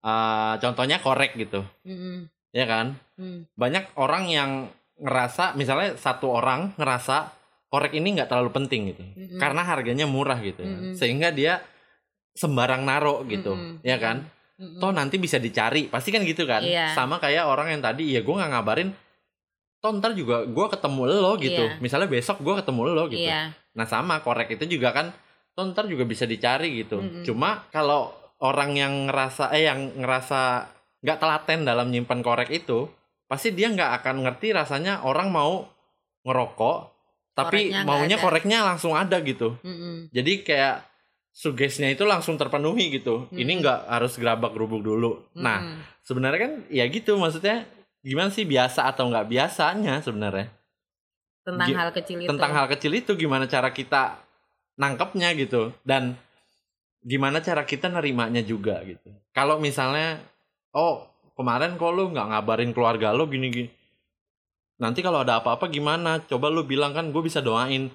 Eh, 0.00 0.54
contohnya 0.58 0.96
korek 0.98 1.36
gitu 1.36 1.60
Mm-mm. 1.82 2.24
ya 2.50 2.64
kan 2.64 2.96
Mm. 3.14 3.44
banyak 3.52 3.84
orang 3.94 4.24
yang 4.26 4.50
ngerasa 4.96 5.52
misalnya 5.54 5.92
satu 5.94 6.32
orang 6.32 6.72
ngerasa 6.74 7.30
korek 7.68 7.92
ini 7.92 8.16
nggak 8.16 8.26
terlalu 8.26 8.48
penting 8.50 8.90
gitu 8.90 9.04
Mm-mm. 9.06 9.36
karena 9.36 9.60
harganya 9.62 10.04
murah 10.04 10.40
gitu 10.40 10.60
Mm-mm. 10.60 10.96
sehingga 10.96 11.30
dia 11.30 11.60
sembarang 12.32 12.82
naro 12.82 13.22
gitu 13.24 13.52
Mm-mm. 13.52 13.82
ya 13.82 13.96
kan 13.96 14.24
Mm-mm. 14.56 14.78
toh 14.78 14.90
nanti 14.90 15.16
bisa 15.16 15.36
dicari 15.36 15.86
pasti 15.86 16.08
kan 16.08 16.22
gitu 16.22 16.44
kan 16.44 16.60
Iya. 16.60 16.92
sama 16.92 17.16
kayak 17.16 17.44
orang 17.44 17.70
yang 17.70 17.80
tadi 17.80 18.12
ya 18.12 18.20
gue 18.20 18.30
nggak 18.30 18.50
ngabarin 18.50 18.90
toh 19.78 19.90
ntar 19.96 20.12
juga 20.12 20.44
gue 20.44 20.66
ketemu 20.68 21.02
lo 21.10 21.32
gitu 21.36 21.64
Iya. 21.66 21.80
misalnya 21.80 22.06
besok 22.06 22.38
gue 22.38 22.54
ketemu 22.54 22.80
lo 22.88 23.04
gitu 23.06 23.24
Iya. 23.24 23.50
nah 23.72 23.84
sama 23.84 24.20
korek 24.20 24.52
itu 24.52 24.68
juga 24.68 24.92
kan 24.92 25.10
toh 25.52 25.64
ntar 25.66 25.84
juga 25.84 26.04
bisa 26.04 26.24
dicari 26.24 26.80
gitu 26.80 27.00
Mm-mm. 27.00 27.24
cuma 27.24 27.64
kalau 27.68 28.12
orang 28.40 28.72
yang 28.72 28.92
ngerasa 29.06 29.50
eh 29.50 29.64
yang 29.64 29.96
ngerasa 29.96 30.68
nggak 31.00 31.18
telaten 31.18 31.64
dalam 31.64 31.88
nyimpan 31.88 32.20
korek 32.20 32.48
itu 32.50 32.88
pasti 33.24 33.50
dia 33.50 33.68
nggak 33.68 34.00
akan 34.00 34.22
ngerti 34.22 34.52
rasanya 34.52 35.00
orang 35.02 35.28
mau 35.28 35.64
ngerokok 36.22 36.78
tapi 37.32 37.72
Koreknya 37.72 37.86
maunya 37.86 38.16
ada. 38.16 38.22
koreknya 38.22 38.58
langsung 38.60 38.92
ada 38.92 39.16
gitu 39.20 39.56
Mm-mm. 39.62 40.12
jadi 40.12 40.32
kayak 40.42 40.76
sugesnya 41.30 41.88
itu 41.88 42.02
langsung 42.04 42.34
terpenuhi 42.34 43.00
gitu. 43.00 43.30
Ini 43.30 43.46
Mm-mm. 43.46 43.62
nggak 43.62 43.78
harus 43.88 44.12
gerabak 44.18 44.52
gerubuk 44.52 44.82
dulu. 44.82 45.22
Nah 45.34 45.58
Mm-mm. 45.62 45.78
sebenarnya 46.02 46.40
kan 46.40 46.52
ya 46.68 46.84
gitu 46.90 47.16
maksudnya 47.16 47.64
gimana 48.00 48.28
sih 48.32 48.44
biasa 48.44 48.88
atau 48.88 49.08
nggak 49.08 49.26
biasanya 49.28 50.00
sebenarnya? 50.02 50.48
Tentang 51.40 51.68
gi- 51.68 51.76
hal 51.78 51.90
kecil 51.90 52.18
itu. 52.20 52.28
tentang 52.28 52.52
hal 52.52 52.66
kecil 52.68 52.92
itu 52.92 53.12
gimana 53.16 53.48
cara 53.48 53.70
kita 53.70 54.20
nangkepnya 54.76 55.32
gitu. 55.38 55.72
Dan 55.86 56.16
gimana 57.00 57.40
cara 57.40 57.64
kita 57.64 57.88
nerimanya 57.88 58.44
juga 58.44 58.82
gitu. 58.84 59.08
Kalau 59.32 59.56
misalnya 59.56 60.20
oh 60.76 61.08
kemarin 61.38 61.80
kok 61.80 61.92
lu 61.94 62.12
nggak 62.12 62.28
ngabarin 62.28 62.70
keluarga 62.76 63.16
lu 63.16 63.24
gini 63.24 63.48
gini 63.48 63.70
nanti 64.80 65.04
kalau 65.04 65.20
ada 65.20 65.40
apa-apa 65.40 65.68
gimana? 65.68 66.24
Coba 66.24 66.48
lu 66.48 66.64
bilang 66.64 66.96
kan 66.96 67.12
gue 67.12 67.22
bisa 67.22 67.40
doain 67.40 67.92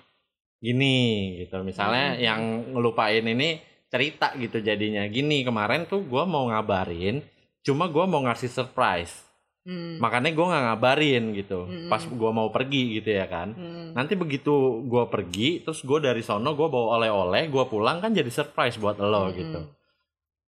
gini 0.65 0.98
gitu 1.39 1.62
misalnya 1.62 2.05
Mhm. 2.12 2.19
yang 2.19 2.41
ngelupain 2.74 3.22
ini 3.24 3.62
cerita 3.86 4.34
gitu 4.36 4.60
jadinya 4.60 5.05
gini 5.07 5.41
kemarin 5.41 5.86
tuh 5.86 6.01
gue 6.01 6.24
mau 6.25 6.50
ngabarin 6.50 7.22
cuma 7.62 7.86
gue 7.86 8.03
mau 8.03 8.22
ngasih 8.22 8.50
surprise 8.50 9.22
Hmm. 9.62 9.98
makanya 9.98 10.29
gue 10.29 10.45
nggak 10.45 10.63
ngabarin 10.63 11.24
gitu 11.34 11.65
Mm-mm. 11.65 11.89
pas 11.89 11.98
gue 11.98 12.31
mau 12.31 12.50
pergi 12.50 12.98
gitu 12.98 13.10
ya 13.12 13.25
kan 13.25 13.50
Hmm. 13.51 13.93
nanti 13.93 14.13
begitu 14.13 14.53
gue 14.84 15.03
pergi 15.05 15.50
terus 15.60 15.81
gue 15.81 15.98
dari 16.00 16.22
sono 16.22 16.53
gue 16.53 16.67
bawa 16.67 16.98
oleh-oleh 16.98 17.50
gue 17.50 17.65
pulang 17.65 17.98
kan 17.98 18.13
jadi 18.13 18.29
surprise 18.29 18.77
buat 18.77 18.98
lo 18.98 19.25
Mm-mm. 19.25 19.34
gitu 19.34 19.60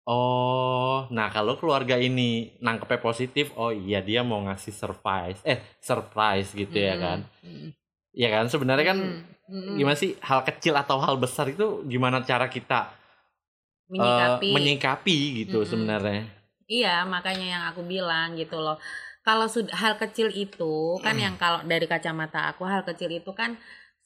oh 0.05 1.09
nah 1.09 1.29
kalau 1.29 1.57
keluarga 1.57 1.97
ini 1.97 2.55
nangkepnya 2.59 3.01
positif 3.01 3.57
oh 3.57 3.73
iya 3.73 3.99
dia 4.01 4.21
mau 4.21 4.39
ngasih 4.43 4.71
surprise 4.73 5.41
eh 5.43 5.65
surprise 5.81 6.53
gitu 6.53 6.77
ya 6.77 6.93
Mm-mm. 6.93 7.03
kan 7.03 7.19
Mm-mm. 7.41 7.69
Ya 8.17 8.29
kan 8.35 8.45
sebenarnya 8.53 8.87
kan. 8.93 8.99
Mm-mm. 9.47 9.79
gimana 9.79 9.95
sih 9.95 10.19
hal 10.29 10.43
kecil 10.43 10.75
atau 10.75 10.99
hal 10.99 11.15
besar 11.23 11.47
itu 11.55 11.87
gimana 11.87 12.19
cara 12.27 12.51
kita 12.51 12.91
eh, 13.95 13.95
menyikapi 13.95 14.49
menyikapi 14.51 15.17
gitu 15.45 15.59
Mm-mm. 15.63 15.71
sebenarnya 15.71 16.23
Iya, 16.67 17.07
makanya 17.07 17.47
yang 17.55 17.65
aku 17.71 17.87
bilang 17.87 18.35
gitu 18.35 18.59
loh. 18.59 18.75
Kalau 19.23 19.47
hal 19.71 19.95
kecil 20.03 20.35
itu 20.35 20.99
kan 20.99 21.15
yang 21.15 21.39
kalau 21.39 21.63
dari 21.63 21.87
kacamata 21.87 22.51
aku 22.51 22.67
hal 22.67 22.83
kecil 22.83 23.11
itu 23.15 23.31
kan 23.41 23.55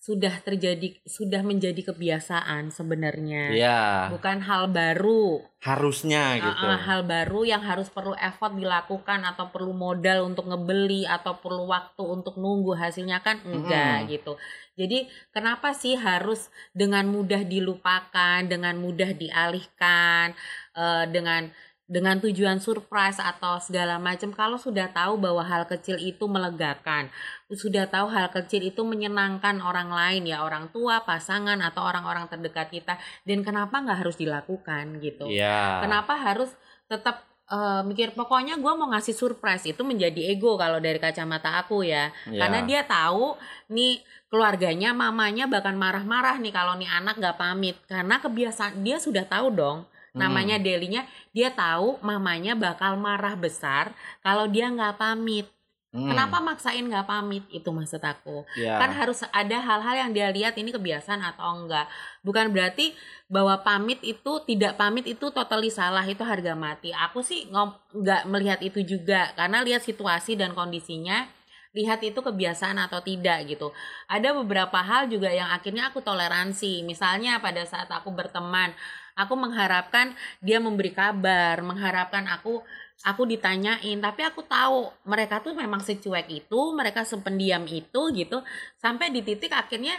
sudah 0.00 0.32
terjadi 0.40 0.96
sudah 1.04 1.44
menjadi 1.44 1.92
kebiasaan 1.92 2.72
sebenarnya. 2.72 3.44
ya 3.52 3.80
Bukan 4.08 4.40
hal 4.48 4.72
baru. 4.72 5.44
harusnya 5.60 6.40
gitu 6.40 6.64
Uh-uh, 6.64 6.80
hal 6.88 7.00
baru 7.04 7.44
yang 7.44 7.60
harus 7.60 7.92
perlu 7.92 8.16
effort 8.16 8.56
dilakukan 8.56 9.20
atau 9.28 9.52
perlu 9.52 9.76
modal 9.76 10.24
untuk 10.24 10.48
ngebeli 10.48 11.04
atau 11.04 11.36
perlu 11.36 11.68
waktu 11.68 12.00
untuk 12.00 12.40
nunggu 12.40 12.72
hasilnya 12.80 13.20
kan 13.20 13.44
enggak 13.44 14.08
Mm-mm. 14.08 14.12
gitu. 14.16 14.32
Jadi 14.80 15.04
kenapa 15.36 15.76
sih 15.76 16.00
harus 16.00 16.48
dengan 16.72 17.04
mudah 17.12 17.44
dilupakan, 17.44 18.40
dengan 18.48 18.80
mudah 18.80 19.12
dialihkan, 19.12 20.32
eh, 20.72 21.04
dengan 21.12 21.52
dengan 21.90 22.22
tujuan 22.22 22.62
surprise 22.62 23.18
atau 23.18 23.58
segala 23.58 23.98
macam 23.98 24.30
kalau 24.30 24.54
sudah 24.54 24.86
tahu 24.94 25.18
bahwa 25.18 25.42
hal 25.42 25.66
kecil 25.66 25.98
itu 25.98 26.22
melegakan, 26.30 27.10
sudah 27.50 27.90
tahu 27.90 28.06
hal 28.14 28.30
kecil 28.30 28.62
itu 28.62 28.86
menyenangkan 28.86 29.58
orang 29.58 29.90
lain 29.90 30.22
ya 30.30 30.46
orang 30.46 30.70
tua, 30.70 31.02
pasangan 31.02 31.58
atau 31.58 31.82
orang-orang 31.82 32.30
terdekat 32.30 32.70
kita 32.70 32.94
dan 33.26 33.42
kenapa 33.42 33.82
nggak 33.82 34.06
harus 34.06 34.14
dilakukan 34.14 35.02
gitu. 35.02 35.26
Iya. 35.26 35.82
Kenapa 35.82 36.14
harus 36.14 36.54
tetap 36.86 37.26
eh, 37.50 37.82
mikir 37.82 38.14
pokoknya 38.14 38.62
gue 38.62 38.72
mau 38.78 38.86
ngasih 38.94 39.18
surprise 39.18 39.66
itu 39.66 39.82
menjadi 39.82 40.30
ego 40.30 40.54
kalau 40.54 40.78
dari 40.78 41.02
kacamata 41.02 41.58
aku 41.58 41.82
ya 41.82 42.14
Ya. 42.30 42.46
karena 42.46 42.62
dia 42.62 42.86
tahu 42.86 43.34
nih 43.66 43.98
keluarganya 44.30 44.94
mamanya 44.94 45.50
bahkan 45.50 45.74
marah-marah 45.74 46.38
nih 46.38 46.54
kalau 46.54 46.78
nih 46.78 46.86
anak 46.86 47.18
nggak 47.18 47.34
pamit 47.34 47.74
karena 47.90 48.22
kebiasaan 48.22 48.78
dia 48.86 49.02
sudah 49.02 49.26
tahu 49.26 49.50
dong 49.50 49.78
Hmm. 50.10 50.26
namanya 50.26 50.56
Delinya 50.58 51.06
dia 51.30 51.54
tahu 51.54 52.02
mamanya 52.02 52.58
bakal 52.58 52.98
marah 52.98 53.34
besar 53.38 53.94
kalau 54.22 54.50
dia 54.50 54.66
nggak 54.70 54.98
pamit. 54.98 55.46
Hmm. 55.90 56.06
kenapa 56.06 56.38
maksain 56.38 56.86
nggak 56.86 57.02
pamit? 57.02 57.42
Itu 57.50 57.74
maksud 57.74 57.98
aku. 57.98 58.46
Ya. 58.54 58.78
kan 58.78 58.94
harus 58.94 59.26
ada 59.34 59.58
hal-hal 59.58 60.06
yang 60.06 60.10
dia 60.14 60.30
lihat 60.30 60.54
ini 60.54 60.70
kebiasaan 60.70 61.18
atau 61.18 61.66
enggak. 61.66 61.90
Bukan 62.22 62.54
berarti 62.54 62.94
bahwa 63.26 63.58
pamit 63.66 63.98
itu 64.06 64.38
tidak 64.46 64.78
pamit 64.78 65.10
itu 65.10 65.34
totally 65.34 65.66
salah 65.66 66.06
itu 66.06 66.22
harga 66.22 66.54
mati. 66.54 66.94
Aku 66.94 67.26
sih 67.26 67.50
nggak 67.90 68.22
melihat 68.30 68.62
itu 68.62 68.86
juga. 68.86 69.34
Karena 69.34 69.66
lihat 69.66 69.82
situasi 69.82 70.38
dan 70.38 70.54
kondisinya 70.54 71.26
lihat 71.70 72.02
itu 72.02 72.18
kebiasaan 72.18 72.82
atau 72.82 72.98
tidak 73.02 73.46
gitu. 73.46 73.70
Ada 74.10 74.34
beberapa 74.34 74.82
hal 74.82 75.06
juga 75.06 75.30
yang 75.30 75.50
akhirnya 75.50 75.90
aku 75.90 76.02
toleransi. 76.02 76.82
Misalnya 76.82 77.38
pada 77.38 77.62
saat 77.62 77.86
aku 77.90 78.10
berteman 78.10 78.74
aku 79.20 79.36
mengharapkan 79.36 80.16
dia 80.40 80.56
memberi 80.56 80.96
kabar 80.96 81.60
mengharapkan 81.60 82.24
aku 82.32 82.64
aku 83.04 83.22
ditanyain. 83.28 83.98
Tapi 84.00 84.20
aku 84.24 84.44
tahu 84.44 84.92
mereka 85.08 85.40
tuh 85.40 85.56
memang 85.56 85.80
secuek 85.84 86.28
itu 86.28 86.60
mereka 86.72 87.04
sependiam 87.04 87.64
itu 87.68 88.00
gitu. 88.16 88.40
Sampai 88.80 89.12
di 89.12 89.24
titik 89.24 89.52
akhirnya 89.52 89.96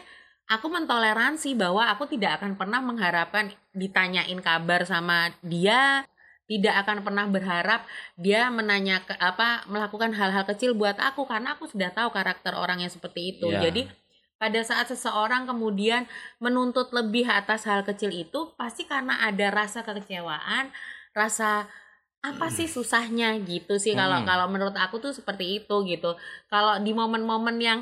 aku 0.50 0.68
mentoleransi 0.70 1.54
bahwa 1.58 1.90
aku 1.90 2.10
tidak 2.10 2.42
akan 2.42 2.58
pernah 2.58 2.82
mengharapkan 2.84 3.54
ditanyain 3.72 4.40
kabar 4.42 4.84
sama 4.84 5.32
dia 5.40 6.04
tidak 6.52 6.84
akan 6.84 7.00
pernah 7.08 7.26
berharap 7.32 7.88
dia 8.20 8.52
menanya 8.52 9.00
ke 9.08 9.16
apa 9.16 9.64
melakukan 9.72 10.12
hal-hal 10.12 10.44
kecil 10.44 10.76
buat 10.76 11.00
aku 11.00 11.24
karena 11.24 11.56
aku 11.56 11.72
sudah 11.72 11.96
tahu 11.96 12.12
karakter 12.12 12.52
orang 12.52 12.84
yang 12.84 12.92
seperti 12.92 13.38
itu. 13.38 13.48
Iya. 13.48 13.72
jadi 13.72 13.82
pada 14.42 14.62
saat 14.66 14.90
seseorang 14.90 15.46
kemudian 15.46 16.10
menuntut 16.42 16.90
lebih 16.98 17.30
atas 17.30 17.70
hal 17.70 17.86
kecil 17.86 18.10
itu 18.10 18.40
pasti 18.58 18.90
karena 18.90 19.22
ada 19.30 19.54
rasa 19.54 19.86
kekecewaan 19.86 20.74
rasa 21.14 21.70
apa 22.22 22.48
sih 22.54 22.66
susahnya? 22.70 23.38
gitu 23.46 23.78
sih 23.84 23.94
kalau 23.98 24.22
Hmm. 24.22 24.28
kalau 24.30 24.46
menurut 24.54 24.78
aku 24.78 24.98
tuh 25.02 25.14
seperti 25.14 25.62
itu 25.62 25.76
gitu. 25.90 26.18
Kalau 26.54 26.78
di 26.86 26.92
momen-momen 26.94 27.58
yang 27.62 27.80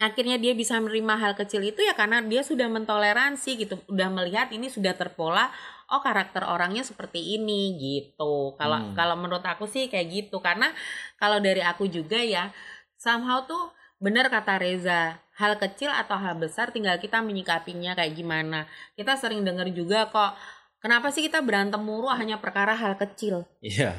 akhirnya 0.00 0.40
dia 0.40 0.56
bisa 0.56 0.80
menerima 0.80 1.14
hal 1.22 1.32
kecil 1.36 1.60
itu 1.60 1.80
ya 1.84 1.92
karena 1.92 2.18
dia 2.24 2.40
sudah 2.50 2.66
mentoleransi 2.70 3.50
gitu. 3.62 3.74
Udah 3.92 4.08
melihat 4.08 4.48
ini 4.56 4.66
sudah 4.72 4.94
terpola 4.96 5.50
oh 5.92 6.00
karakter 6.00 6.42
orangnya 6.46 6.82
seperti 6.86 7.36
ini 7.36 7.76
gitu. 7.78 8.54
Kalau 8.58 8.78
Hmm. 8.80 8.94
kalau 8.98 9.14
menurut 9.18 9.44
aku 9.44 9.64
sih 9.68 9.90
kayak 9.92 10.08
gitu. 10.08 10.36
Karena 10.40 10.72
kalau 11.20 11.38
dari 11.42 11.60
aku 11.60 11.84
juga 11.90 12.18
ya 12.22 12.48
somehow 12.96 13.44
tuh 13.50 13.70
bener 14.00 14.26
kata 14.26 14.56
Reza 14.56 15.20
hal 15.36 15.56
kecil 15.56 15.92
atau 15.92 16.16
hal 16.16 16.34
besar 16.34 16.72
tinggal 16.72 16.96
kita 16.96 17.20
menyikapinya 17.20 17.92
kayak 17.92 18.16
gimana 18.16 18.64
kita 18.96 19.14
sering 19.14 19.44
dengar 19.44 19.68
juga 19.68 20.08
kok 20.08 20.32
kenapa 20.80 21.12
sih 21.12 21.20
kita 21.22 21.40
berantem 21.40 21.78
mulu 21.78 22.08
hanya 22.08 22.40
perkara 22.40 22.72
hal 22.72 22.96
kecil 22.96 23.44
Iya. 23.60 23.92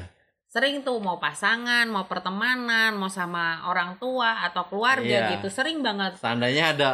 sering 0.46 0.82
tuh 0.82 0.98
mau 0.98 1.16
pasangan 1.16 1.86
mau 1.86 2.04
pertemanan 2.04 2.92
mau 2.92 3.06
sama 3.06 3.62
orang 3.64 3.94
tua 3.96 4.42
atau 4.42 4.66
keluarga 4.66 5.06
Iya. 5.06 5.38
gitu 5.38 5.48
sering 5.48 5.80
banget 5.80 6.18
Seandainya 6.18 6.74
ada 6.74 6.90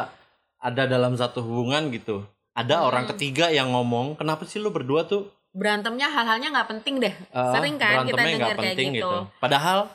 ada 0.59 0.83
dalam 0.85 1.15
satu 1.15 1.39
hubungan 1.39 1.87
gitu, 1.89 2.27
ada 2.51 2.83
Hmm. 2.83 2.87
orang 2.91 3.05
ketiga 3.07 3.47
yang 3.47 3.71
ngomong, 3.71 4.19
kenapa 4.19 4.43
sih 4.43 4.59
lu 4.59 4.69
berdua 4.69 5.07
tuh 5.07 5.31
berantemnya 5.49 6.05
hal-halnya 6.05 6.51
nggak 6.51 6.69
penting 6.69 6.99
deh 6.99 7.15
eh, 7.15 7.51
Sering 7.55 7.79
kan 7.79 8.03
kita 8.03 8.19
dengar 8.19 8.53
kayak 8.53 8.75
penting 8.75 8.99
gitu. 8.99 9.23
Padahal 9.39 9.87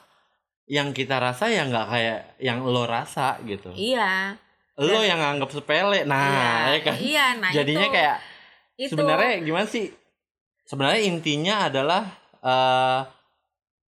yang 0.64 0.97
kita 0.97 1.21
rasa 1.21 1.52
ya 1.52 1.68
nggak 1.68 1.87
kayak 1.92 2.18
yang 2.40 2.64
lo 2.64 2.88
rasa 2.88 3.37
gitu. 3.44 3.73
iya 3.76 4.37
Lo 4.75 5.06
yang 5.06 5.23
anggap 5.23 5.54
sepele. 5.54 6.02
Nah, 6.02 6.26
iya 6.26 6.50
ya 6.75 6.78
kan. 6.83 6.94
iya 6.99 7.26
nah 7.38 7.50
Jadinya 7.54 7.87
itu, 7.87 7.94
kayak 7.94 8.16
itu 8.74 8.90
sebenarnya 8.90 9.33
gimana 9.46 9.66
sih? 9.70 9.87
Sebenarnya 10.66 11.00
intinya 11.07 11.55
adalah 11.70 12.03
eh 12.42 13.00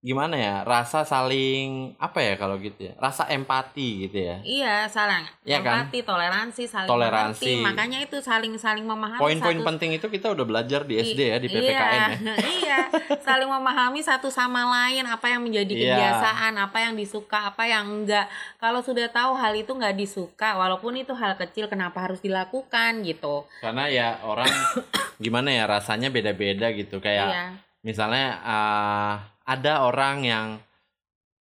gimana 0.06 0.38
ya? 0.38 0.54
Rasa 0.62 1.02
saling 1.02 1.98
apa 1.98 2.22
ya 2.22 2.34
kalau 2.34 2.54
gitu 2.56 2.78
ya? 2.80 2.94
Rasa 2.96 3.26
empati 3.26 4.06
gitu 4.06 4.22
ya. 4.22 4.38
iya 4.40 4.86
saling 4.86 5.26
Iya 5.42 5.58
kan? 5.58 5.82
empati 5.82 5.98
toleransi 6.00 6.62
saling 6.64 6.86
Toleransi. 6.86 7.42
mengerti. 7.42 7.66
makanya 7.66 7.98
itu 8.00 8.16
saling 8.20 8.54
saling 8.56 8.86
memahami 8.86 9.18
Poin-poin 9.18 9.58
satu 9.58 9.66
penting 9.66 9.90
itu 9.92 10.06
kita 10.06 10.30
udah 10.30 10.46
belajar 10.46 10.80
di 10.82 10.94
I- 10.94 11.02
SD 11.04 11.20
ya 11.26 11.36
di 11.36 11.48
PPKN 11.48 11.66
iya, 11.66 12.06
ya. 12.14 12.34
iya, 12.62 12.78
saling 13.18 13.50
memahami 13.50 13.98
satu 14.00 14.30
sama 14.30 14.62
lain 14.62 15.02
apa 15.04 15.26
yang 15.26 15.42
menjadi 15.42 15.68
Iya. 15.68 15.82
kebiasaan, 15.90 16.52
apa 16.56 16.78
yang 16.80 16.94
disuka, 16.94 17.50
apa 17.50 17.66
yang 17.66 17.84
enggak. 17.88 18.30
Kalau 18.56 18.80
sudah 18.80 19.08
tahu 19.08 19.34
hal 19.34 19.52
itu 19.52 19.68
nggak 19.68 19.92
disuka, 19.92 20.54
walaupun 20.54 20.94
itu 20.94 21.10
hal 21.12 21.34
kecil, 21.34 21.66
kenapa 21.66 21.98
harus 22.00 22.20
dilakukan 22.20 23.02
gitu? 23.02 23.42
Karena 23.58 23.88
ya 23.88 24.22
orang 24.22 24.46
gimana 25.18 25.50
ya 25.50 25.66
rasanya 25.66 26.08
beda-beda 26.08 26.70
gitu 26.70 27.00
kayak 27.00 27.26
Iya, 27.26 27.44
misalnya 27.84 28.26
eh, 28.40 29.14
ada 29.46 29.84
orang 29.84 30.16
yang 30.24 30.46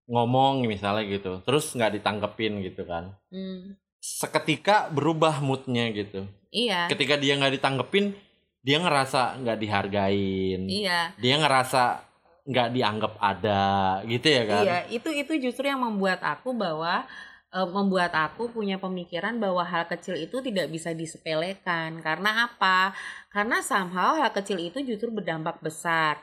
ngomong 0.04 0.68
misalnya 0.68 1.08
gitu 1.08 1.40
terus 1.42 1.72
nggak 1.72 2.00
ditanggepin 2.00 2.60
gitu 2.60 2.84
kan. 2.84 3.16
Hmm, 3.32 3.76
seketika 4.00 4.92
berubah 4.92 5.40
moodnya 5.40 5.88
gitu. 5.92 6.28
Iya, 6.54 6.86
ketika 6.92 7.18
dia 7.18 7.34
nggak 7.40 7.58
ditanggepin 7.58 8.14
dia 8.64 8.80
ngerasa 8.80 9.40
nggak 9.44 9.58
dihargain. 9.60 10.62
Iya, 10.68 11.12
dia 11.20 11.34
ngerasa 11.40 12.04
nggak 12.44 12.68
dianggap 12.76 13.12
ada 13.20 13.64
gitu 14.04 14.26
ya 14.28 14.42
kan? 14.44 14.62
Iya. 14.64 14.78
Itu 14.92 15.08
itu 15.08 15.32
justru 15.40 15.64
yang 15.68 15.80
membuat 15.80 16.20
aku 16.20 16.52
bahwa 16.52 17.08
eh, 17.54 17.68
membuat 17.70 18.12
aku 18.14 18.50
punya 18.50 18.76
pemikiran 18.82 19.38
bahwa 19.38 19.62
hal 19.62 19.86
kecil 19.86 20.18
itu 20.18 20.42
tidak 20.42 20.66
bisa 20.74 20.90
disepelekan. 20.92 22.02
Karena 22.02 22.50
apa? 22.50 22.92
Karena 23.30 23.62
somehow 23.62 24.18
hal 24.18 24.30
kecil 24.34 24.58
itu 24.58 24.82
justru 24.82 25.08
berdampak 25.14 25.62
besar. 25.62 26.18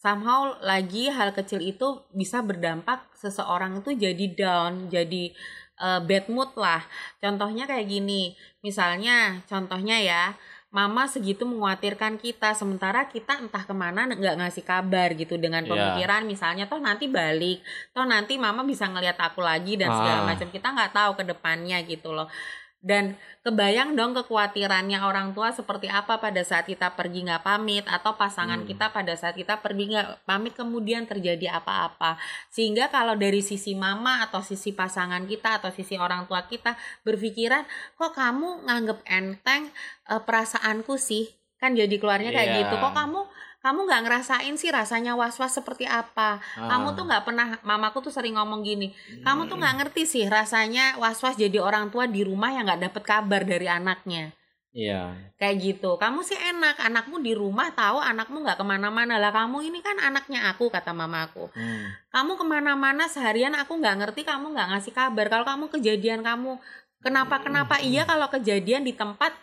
Somehow 0.00 0.56
lagi 0.64 1.12
hal 1.12 1.36
kecil 1.36 1.60
itu 1.60 2.08
bisa 2.16 2.40
berdampak 2.40 3.04
seseorang 3.20 3.84
itu 3.84 3.92
jadi 3.92 4.26
down, 4.32 4.88
jadi 4.88 5.24
eh, 5.80 6.00
bad 6.08 6.24
mood 6.32 6.50
lah. 6.56 6.82
Contohnya 7.22 7.68
kayak 7.68 7.86
gini. 7.88 8.32
Misalnya, 8.64 9.44
contohnya 9.48 9.96
ya, 10.00 10.24
Mama 10.70 11.10
segitu 11.10 11.42
mengkhawatirkan 11.50 12.14
kita, 12.22 12.54
sementara 12.54 13.10
kita 13.10 13.42
entah 13.42 13.66
ke 13.66 13.74
mana 13.74 14.06
nggak 14.06 14.38
ngasih 14.38 14.62
kabar 14.62 15.10
gitu 15.18 15.34
dengan 15.34 15.66
Iya. 15.66 15.70
pemikiran 15.74 16.22
misalnya 16.30 16.70
toh 16.70 16.78
nanti 16.78 17.10
balik, 17.10 17.58
toh 17.90 18.06
nanti 18.06 18.38
Mama 18.38 18.62
bisa 18.62 18.86
ngelihat 18.86 19.18
aku 19.18 19.42
lagi 19.42 19.74
dan 19.74 19.90
segala 19.90 20.22
Ah. 20.22 20.28
macam 20.30 20.46
kita 20.46 20.70
nggak 20.70 20.94
tahu 20.94 21.10
ke 21.18 21.24
depannya 21.26 21.82
gitu 21.82 22.14
loh. 22.14 22.30
Dan 22.80 23.12
kebayang 23.44 23.92
dong 23.92 24.16
kekhawatirannya 24.16 25.04
orang 25.04 25.36
tua 25.36 25.52
seperti 25.52 25.92
apa 25.92 26.16
pada 26.16 26.40
saat 26.40 26.64
kita 26.64 26.96
pergi 26.96 27.28
nggak 27.28 27.44
pamit 27.44 27.84
atau 27.84 28.16
pasangan 28.16 28.64
Hmm. 28.64 28.68
kita 28.68 28.88
pada 28.88 29.12
saat 29.20 29.36
kita 29.36 29.60
pergi 29.60 29.92
nggak 29.92 30.24
pamit 30.24 30.56
kemudian 30.56 31.04
terjadi 31.04 31.60
apa-apa. 31.60 32.16
Sehingga 32.48 32.88
kalau 32.88 33.20
dari 33.20 33.44
sisi 33.44 33.76
mama 33.76 34.24
atau 34.24 34.40
sisi 34.40 34.72
pasangan 34.72 35.28
kita 35.28 35.60
atau 35.60 35.68
sisi 35.68 36.00
orang 36.00 36.24
tua 36.24 36.48
kita 36.48 36.72
berpikiran 37.04 37.68
kok 37.94 38.16
kamu 38.16 38.64
nganggep 38.64 38.98
enteng 39.04 39.68
perasaanku 40.08 40.96
sih 40.96 41.28
kan 41.60 41.76
jadi 41.76 41.92
keluarnya 42.00 42.32
kayak 42.32 42.48
Iya. 42.48 42.58
gitu 42.64 42.74
kok 42.80 42.96
kamu 42.96 43.20
kamu 43.60 43.84
nggak 43.84 44.02
ngerasain 44.08 44.54
sih 44.56 44.72
rasanya 44.72 45.12
was-was 45.12 45.52
seperti 45.52 45.84
apa. 45.84 46.40
Kamu 46.56 46.92
Ah. 46.92 46.94
tuh 46.96 47.04
nggak 47.04 47.24
pernah 47.28 47.46
mamaku 47.60 48.08
tuh 48.08 48.12
sering 48.12 48.40
ngomong 48.40 48.64
gini 48.64 48.92
kamu 49.20 49.52
tuh 49.52 49.60
nggak 49.60 49.74
ngerti 49.84 50.02
sih 50.08 50.24
rasanya 50.26 50.96
was-was 50.96 51.36
jadi 51.36 51.60
orang 51.60 51.92
tua 51.92 52.08
di 52.08 52.24
rumah 52.24 52.48
yang 52.56 52.64
nggak 52.64 52.88
dapet 52.88 53.02
kabar 53.04 53.44
dari 53.44 53.68
anaknya. 53.68 54.32
Iya. 54.70 55.34
Kayak 55.34 55.56
gitu. 55.60 55.98
Kamu 55.98 56.22
sih 56.22 56.38
enak 56.38 56.78
anakmu 56.78 57.18
di 57.18 57.34
rumah 57.34 57.74
tahu 57.74 57.98
anakmu 57.98 58.46
nggak 58.46 58.54
ke 58.54 58.64
mana-mana. 58.64 59.18
Lah 59.18 59.34
kamu 59.34 59.66
ini 59.66 59.82
kan 59.82 59.98
anaknya 59.98 60.46
aku 60.48 60.70
kata 60.70 60.94
mamaku. 60.94 61.50
Hmm. 61.52 61.90
kamu 62.10 62.38
ke 62.38 62.44
mana-mana 62.46 63.06
seharian 63.06 63.54
aku 63.58 63.78
nggak 63.78 63.96
ngerti 64.02 64.22
kamu 64.24 64.54
nggak 64.56 64.68
ngasih 64.72 64.92
kabar. 64.94 65.26
Kalau 65.26 65.44
kamu 65.44 65.64
kejadian 65.74 66.22
kamu 66.22 66.56
kenapa 67.02 67.42
kenapa 67.42 67.76
iya 67.82 68.06
kalau 68.06 68.30
kejadian 68.30 68.86
di 68.86 68.94
tempat 68.94 69.34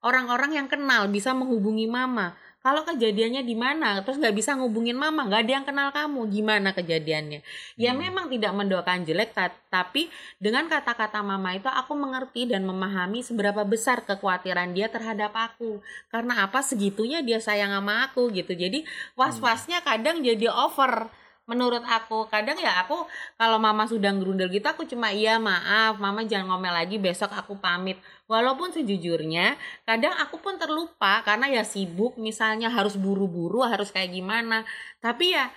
orang-orang 0.00 0.56
yang 0.56 0.68
kenal 0.70 1.06
bisa 1.12 1.36
menghubungi 1.36 1.84
mama 1.84 2.32
kalau 2.60 2.84
kejadiannya 2.84 3.40
di 3.40 3.56
mana 3.56 4.04
terus 4.04 4.20
nggak 4.20 4.36
bisa 4.36 4.52
ngubungin 4.52 4.92
mama 4.92 5.24
nggak 5.24 5.42
ada 5.48 5.52
yang 5.56 5.64
kenal 5.64 5.88
kamu 5.90 6.28
gimana 6.28 6.76
kejadiannya? 6.76 7.40
Ya 7.80 7.96
Hmm. 7.96 8.04
memang 8.04 8.28
tidak 8.28 8.52
mendoakan 8.52 9.08
jelek 9.08 9.32
ta- 9.32 9.56
tapi 9.72 10.12
dengan 10.36 10.68
kata-kata 10.68 11.24
mama 11.24 11.56
itu 11.56 11.72
aku 11.72 11.96
mengerti 11.96 12.44
dan 12.52 12.68
memahami 12.68 13.24
seberapa 13.24 13.64
besar 13.64 14.04
kekhawatiran 14.04 14.76
dia 14.76 14.92
terhadap 14.92 15.32
aku. 15.32 15.80
Karena 16.12 16.44
apa? 16.44 16.60
Segitunya 16.60 17.24
dia 17.24 17.40
sayang 17.40 17.72
sama 17.72 18.04
aku 18.12 18.28
gitu. 18.36 18.52
Jadi 18.52 18.84
was-wasnya 19.16 19.80
kadang 19.80 20.20
jadi 20.20 20.52
over 20.52 21.08
menurut 21.48 21.82
aku 21.82 22.30
kadang 22.30 22.54
ya 22.60 22.82
aku 22.84 23.06
kalau 23.34 23.58
mama 23.58 23.88
sudah 23.88 24.14
ngerundel 24.14 24.48
gitu 24.54 24.66
aku 24.70 24.86
cuma 24.86 25.10
iya 25.10 25.34
maaf 25.40 25.98
mama 25.98 26.22
jangan 26.22 26.54
ngomel 26.54 26.70
lagi 26.70 26.96
besok 27.00 27.32
aku 27.34 27.58
pamit. 27.58 27.98
Walaupun 28.30 28.70
sejujurnya 28.70 29.58
kadang 29.82 30.14
aku 30.18 30.38
pun 30.38 30.54
terlupa 30.60 31.20
karena 31.26 31.50
ya 31.50 31.66
sibuk 31.66 32.14
misalnya 32.20 32.70
harus 32.70 32.94
buru-buru 32.94 33.66
harus 33.66 33.90
kayak 33.90 34.14
gimana. 34.14 34.62
Tapi 35.02 35.34
ya 35.34 35.50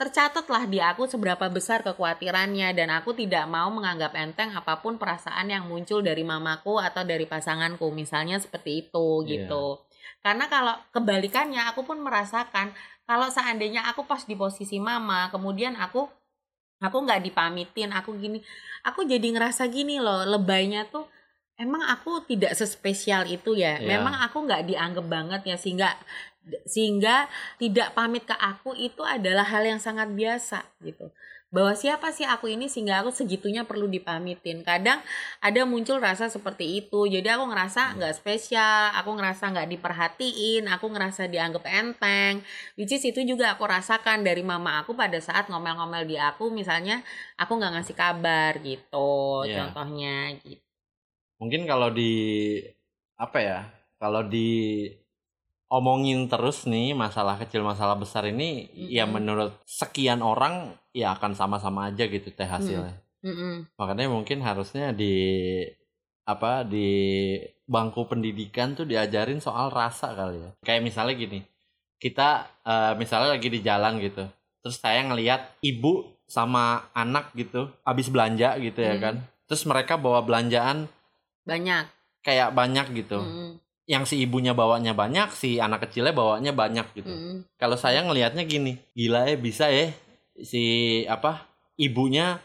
tercatatlah 0.00 0.64
di 0.64 0.80
aku 0.80 1.04
seberapa 1.04 1.44
besar 1.52 1.84
kekhawatirannya 1.84 2.72
dan 2.72 2.88
aku 2.88 3.12
tidak 3.12 3.44
mau 3.44 3.68
menganggap 3.68 4.16
enteng 4.16 4.48
apa 4.56 4.80
pun 4.80 4.96
perasaan 4.96 5.52
yang 5.52 5.68
muncul 5.68 6.00
dari 6.00 6.24
mamaku 6.24 6.80
atau 6.80 7.04
dari 7.04 7.28
pasanganku 7.28 7.84
misalnya 7.92 8.40
seperti 8.40 8.88
itu 8.88 9.06
Iya. 9.28 9.44
gitu 9.44 9.84
karena 10.20 10.44
kalau 10.46 10.74
kebalikannya 10.92 11.62
aku 11.70 11.84
pun 11.86 11.98
merasakan 12.00 12.72
kalau 13.08 13.26
seandainya 13.28 13.86
aku 13.90 14.06
pas 14.06 14.22
di 14.24 14.34
posisi 14.38 14.78
mama 14.78 15.28
kemudian 15.34 15.74
aku 15.76 16.06
aku 16.80 16.96
nggak 17.04 17.20
dipamitin 17.26 17.90
aku 17.92 18.16
gini 18.16 18.40
aku 18.84 19.04
jadi 19.04 19.26
ngerasa 19.36 19.68
gini 19.68 20.00
loh 20.00 20.24
lebaynya 20.24 20.88
tuh 20.88 21.04
emang 21.60 21.84
aku 21.92 22.24
tidak 22.24 22.56
sespesial 22.56 23.28
itu 23.28 23.52
ya 23.52 23.76
Iya. 23.76 23.84
memang 23.96 24.16
aku 24.24 24.48
nggak 24.48 24.64
dianggap 24.64 25.06
banget 25.06 25.40
ya 25.44 25.56
sehingga 25.60 25.88
sehingga 26.64 27.28
tidak 27.60 27.92
pamit 27.92 28.24
ke 28.24 28.32
aku 28.32 28.72
itu 28.72 29.04
adalah 29.04 29.44
hal 29.44 29.60
yang 29.68 29.76
sangat 29.76 30.08
biasa 30.08 30.64
gitu 30.80 31.12
bahwa 31.50 31.74
siapa 31.74 32.14
sih 32.14 32.22
aku 32.22 32.46
ini 32.46 32.70
sehingga 32.70 33.02
aku 33.02 33.10
segitunya 33.10 33.66
perlu 33.66 33.90
dipamitin. 33.90 34.62
Kadang 34.62 35.02
ada 35.42 35.66
muncul 35.66 35.98
rasa 35.98 36.30
seperti 36.30 36.78
itu. 36.78 37.10
Jadi 37.10 37.26
aku 37.26 37.50
ngerasa 37.50 37.98
nggak 37.98 38.14
spesial 38.14 38.94
aku 38.94 39.18
ngerasa 39.18 39.50
nggak 39.50 39.68
diperhatiin 39.74 40.70
aku 40.70 40.86
ngerasa 40.94 41.26
dianggap 41.26 41.66
enteng. 41.66 42.46
Which 42.78 42.94
is 42.94 43.02
itu 43.02 43.26
juga 43.26 43.58
aku 43.58 43.66
rasakan 43.66 44.22
dari 44.22 44.46
mama 44.46 44.78
aku 44.78 44.94
pada 44.94 45.18
saat 45.18 45.50
ngomel-ngomel 45.50 46.06
di 46.06 46.14
aku 46.14 46.54
misalnya 46.54 47.02
aku 47.34 47.58
nggak 47.58 47.72
ngasih 47.82 47.96
kabar 47.98 48.52
gitu 48.62 49.42
Iya. 49.42 49.66
contohnya 49.66 50.38
gitu. 50.46 50.62
Mungkin 51.42 51.66
kalau 51.66 51.90
di 51.90 52.14
apa 53.18 53.38
ya 53.42 53.58
kalau 53.98 54.22
di 54.22 54.86
omongin 55.70 56.26
terus 56.26 56.66
nih 56.66 56.92
masalah 56.92 57.38
kecil 57.38 57.62
masalah 57.62 57.94
besar 57.94 58.26
ini 58.26 58.66
ya 58.90 59.06
Mm-mm. 59.06 59.14
menurut 59.16 59.52
sekian 59.64 60.18
orang 60.20 60.74
ya 60.90 61.14
akan 61.14 61.32
sama-sama 61.32 61.88
aja 61.88 62.04
gitu 62.04 62.28
teh 62.30 62.44
hasilnya 62.44 62.98
Mm-mm. 63.22 63.70
makanya 63.78 64.10
mungkin 64.10 64.42
harusnya 64.42 64.90
di 64.90 65.14
apa 66.26 66.62
di 66.62 66.90
bangku 67.66 68.06
pendidikan 68.06 68.74
tuh 68.74 68.84
diajarin 68.84 69.38
soal 69.38 69.70
rasa 69.70 70.10
kali 70.12 70.42
ya 70.42 70.50
kayak 70.60 70.82
misalnya 70.82 71.14
gini 71.14 71.40
kita 71.98 72.28
eh, 72.66 72.92
misalnya 72.98 73.38
lagi 73.38 73.46
di 73.46 73.60
jalan 73.62 73.98
gitu 73.98 74.26
terus 74.60 74.76
saya 74.76 75.06
ngelihat 75.06 75.58
ibu 75.62 76.06
sama 76.26 76.86
anak 76.94 77.30
gitu 77.34 77.70
habis 77.82 78.10
belanja 78.10 78.58
gitu 78.58 78.78
ya 78.78 78.94
Hmm. 78.94 79.02
kan 79.02 79.14
terus 79.46 79.62
mereka 79.66 79.98
bawa 79.98 80.22
belanjaan 80.22 80.86
banyak 81.42 81.86
kayak 82.22 82.54
banyak 82.54 82.86
gitu 82.94 83.18
Mm-mm. 83.18 83.50
Yang 83.90 84.06
si 84.06 84.22
ibunya 84.22 84.54
bawanya 84.54 84.94
banyak 84.94 85.34
si 85.34 85.58
anak 85.58 85.90
kecilnya 85.90 86.14
bawanya 86.14 86.54
banyak 86.54 86.86
gitu 86.94 87.10
Mm-mm. 87.10 87.36
kalau 87.58 87.74
saya 87.74 88.06
ngelihatnya 88.06 88.46
gini 88.46 88.78
gila 88.94 89.26
ya 89.26 89.34
bisa 89.34 89.66
ya 89.66 89.90
si 90.38 90.62
apa 91.10 91.42
ibunya 91.74 92.38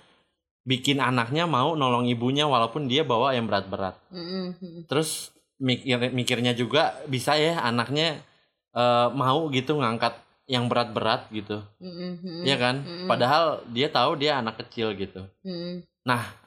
bikin 0.65 0.97
anaknya 0.97 1.45
mau 1.45 1.77
nolong 1.77 2.09
ibunya 2.09 2.49
walaupun 2.49 2.89
dia 2.89 3.05
bawa 3.05 3.37
yang 3.37 3.45
berat-berat. 3.45 3.93
Mm-mm. 4.09 4.89
terus 4.89 5.29
mikir 5.61 6.09
mikirnya 6.09 6.57
juga 6.57 6.97
bisa 7.05 7.37
ya 7.37 7.61
anaknya 7.61 8.25
eh, 8.73 9.07
mau 9.13 9.45
gitu 9.53 9.77
ngangkat 9.77 10.17
yang 10.49 10.65
berat-berat 10.65 11.29
gitu 11.29 11.61
Mm-mm. 11.77 12.41
ya 12.41 12.57
kan 12.57 12.81
Mm-mm. 12.81 13.05
padahal 13.05 13.61
dia 13.69 13.93
tahu 13.93 14.17
dia 14.17 14.41
anak 14.41 14.65
kecil 14.65 14.97
gitu 14.97 15.29
Mm-mm. 15.45 15.85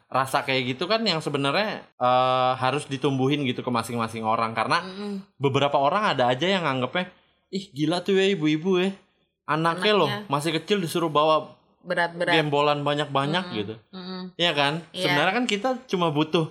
Rasa 0.09 0.41
kayak 0.41 0.73
gitu 0.73 0.89
kan 0.89 1.05
yang 1.05 1.21
sebenarnya 1.21 1.85
eh, 1.85 2.53
harus 2.57 2.89
ditumbuhin 2.89 3.45
gitu 3.45 3.61
ke 3.61 3.69
masing-masing 3.69 4.25
orang 4.25 4.57
karena 4.57 4.81
Mm-mm. 4.81 5.21
beberapa 5.37 5.77
orang 5.77 6.17
ada 6.17 6.33
aja 6.33 6.49
yang 6.49 6.65
nganggepnya 6.65 7.13
ih 7.49 7.65
gila 7.71 8.01
tuh 8.01 8.17
ya 8.17 8.25
ibu-ibu 8.29 8.81
ya 8.81 8.91
anaknya, 9.45 9.93
loh 9.93 10.09
Anaknya. 10.09 10.29
masih 10.29 10.51
kecil 10.57 10.81
disuruh 10.81 11.09
bawa 11.09 11.57
berat-berat 11.81 12.37
gembolan 12.37 12.81
banyak-banyak 12.81 13.45
Mm-mm. 13.47 13.59
gitu 13.61 13.75
Mm-mm. 13.93 14.23
ya 14.37 14.53
kan 14.53 14.81
Iya. 14.93 15.03
sebenarnya 15.05 15.35
kan 15.37 15.47
kita 15.47 15.69
cuma 15.87 16.09
butuh 16.09 16.49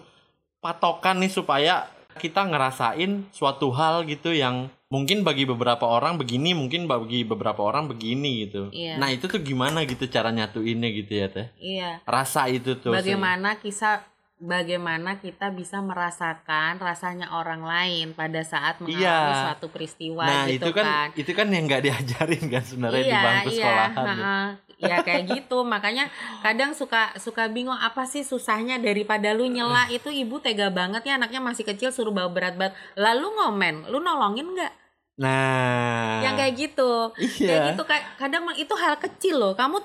patokan 0.57 1.21
nih 1.21 1.29
supaya 1.29 1.85
kita 2.17 2.45
ngerasain 2.45 3.29
suatu 3.29 3.69
hal 3.69 4.05
gitu 4.05 4.33
yang 4.33 4.69
mungkin 4.87 5.27
bagi 5.27 5.43
beberapa 5.43 5.83
orang 5.83 6.15
begini 6.15 6.55
mungkin 6.55 6.87
bagi 6.87 7.27
beberapa 7.27 7.59
orang 7.59 7.91
begini 7.91 8.47
gitu. 8.47 8.71
Iya. 8.71 8.95
nah 8.95 9.11
itu 9.11 9.27
tuh 9.27 9.43
gimana 9.43 9.83
gitu 9.83 10.07
cara 10.07 10.31
nyatuinnya 10.31 10.89
gitu 10.95 11.11
ya 11.11 11.27
teh? 11.27 11.47
Iya. 11.59 11.99
Rasa 12.07 12.47
itu 12.47 12.79
tuh 12.79 12.95
bagaimana 12.95 13.59
kisah 13.59 14.03
bagaimana 14.37 15.17
kita 15.17 15.49
bisa 15.49 15.81
merasakan 15.81 16.77
rasanya 16.77 17.33
orang 17.33 17.65
lain 17.65 18.13
pada 18.13 18.45
saat 18.45 18.77
mengalami 18.77 19.01
Iya. 19.01 19.49
suatu 19.49 19.67
peristiwa 19.73 20.21
nah 20.25 20.45
gitu 20.45 20.69
itu 20.69 20.71
kan, 20.77 21.09
itu 21.17 21.31
kan 21.33 21.47
yang 21.49 21.65
nggak 21.65 21.81
diajarin 21.89 22.45
kan 22.45 22.61
sebenarnya 22.61 23.03
di 23.03 23.17
bangku 23.17 23.49
sekolahan 23.49 23.91
gitu. 23.97 24.05
heeh. 24.13 24.45
ya 24.77 25.01
kayak 25.01 25.23
gitu. 25.25 25.65
Makanya 25.65 26.05
kadang 26.45 26.77
suka 26.77 27.09
suka 27.17 27.49
bingung 27.49 27.73
apa 27.73 28.05
sih 28.05 28.21
susahnya 28.21 28.77
daripada 28.77 29.33
lu 29.33 29.49
nyela? 29.49 29.89
Itu 29.89 30.13
ibu 30.13 30.37
tega 30.37 30.69
banget 30.69 31.01
ya 31.01 31.17
anaknya 31.17 31.41
masih 31.41 31.65
kecil 31.65 31.89
suruh 31.89 32.13
bawa 32.13 32.29
berat-berat 32.29 32.77
lalu 32.93 33.25
ngomen 33.41 33.89
lu 33.89 33.97
nolongin 33.97 34.53
nggak? 34.53 34.73
Nah. 35.17 36.21
Yang 36.21 36.35
kayak 36.37 36.53
gitu. 36.61 36.93
Iya. 37.17 37.49
Kayak 37.49 37.61
gitu 37.73 37.83
kayak 37.89 38.05
kadang 38.21 38.43
itu 38.53 38.73
hal 38.77 39.01
kecil 39.01 39.35
loh. 39.41 39.53
Kamu 39.57 39.81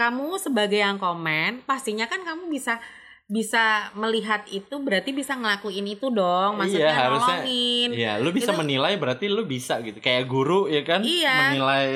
kamu 0.00 0.40
sebagai 0.40 0.80
yang 0.80 0.96
komen 0.96 1.68
pastinya 1.68 2.08
kan 2.08 2.24
kamu 2.24 2.48
bisa 2.48 2.80
bisa 3.32 3.64
melihat 3.94 4.44
itu 4.46 4.76
berarti 4.76 5.10
bisa 5.10 5.32
ngelakuin 5.32 5.88
itu 5.88 6.12
dong 6.12 6.60
maksudnya 6.60 6.92
Iya, 6.92 7.00
harusnya- 7.00 7.40
nolongin 7.40 7.88
Iya, 7.90 8.12
lu 8.20 8.28
bisa 8.30 8.52
Itu- 8.52 8.60
menilai 8.60 8.92
berarti 8.94 9.26
lu 9.26 9.42
bisa 9.44 9.80
gitu. 9.80 9.96
Kayak 9.98 10.28
guru 10.28 10.68
ya 10.68 10.84
kan 10.84 11.00
Iya. 11.00 11.36
menilai 11.48 11.86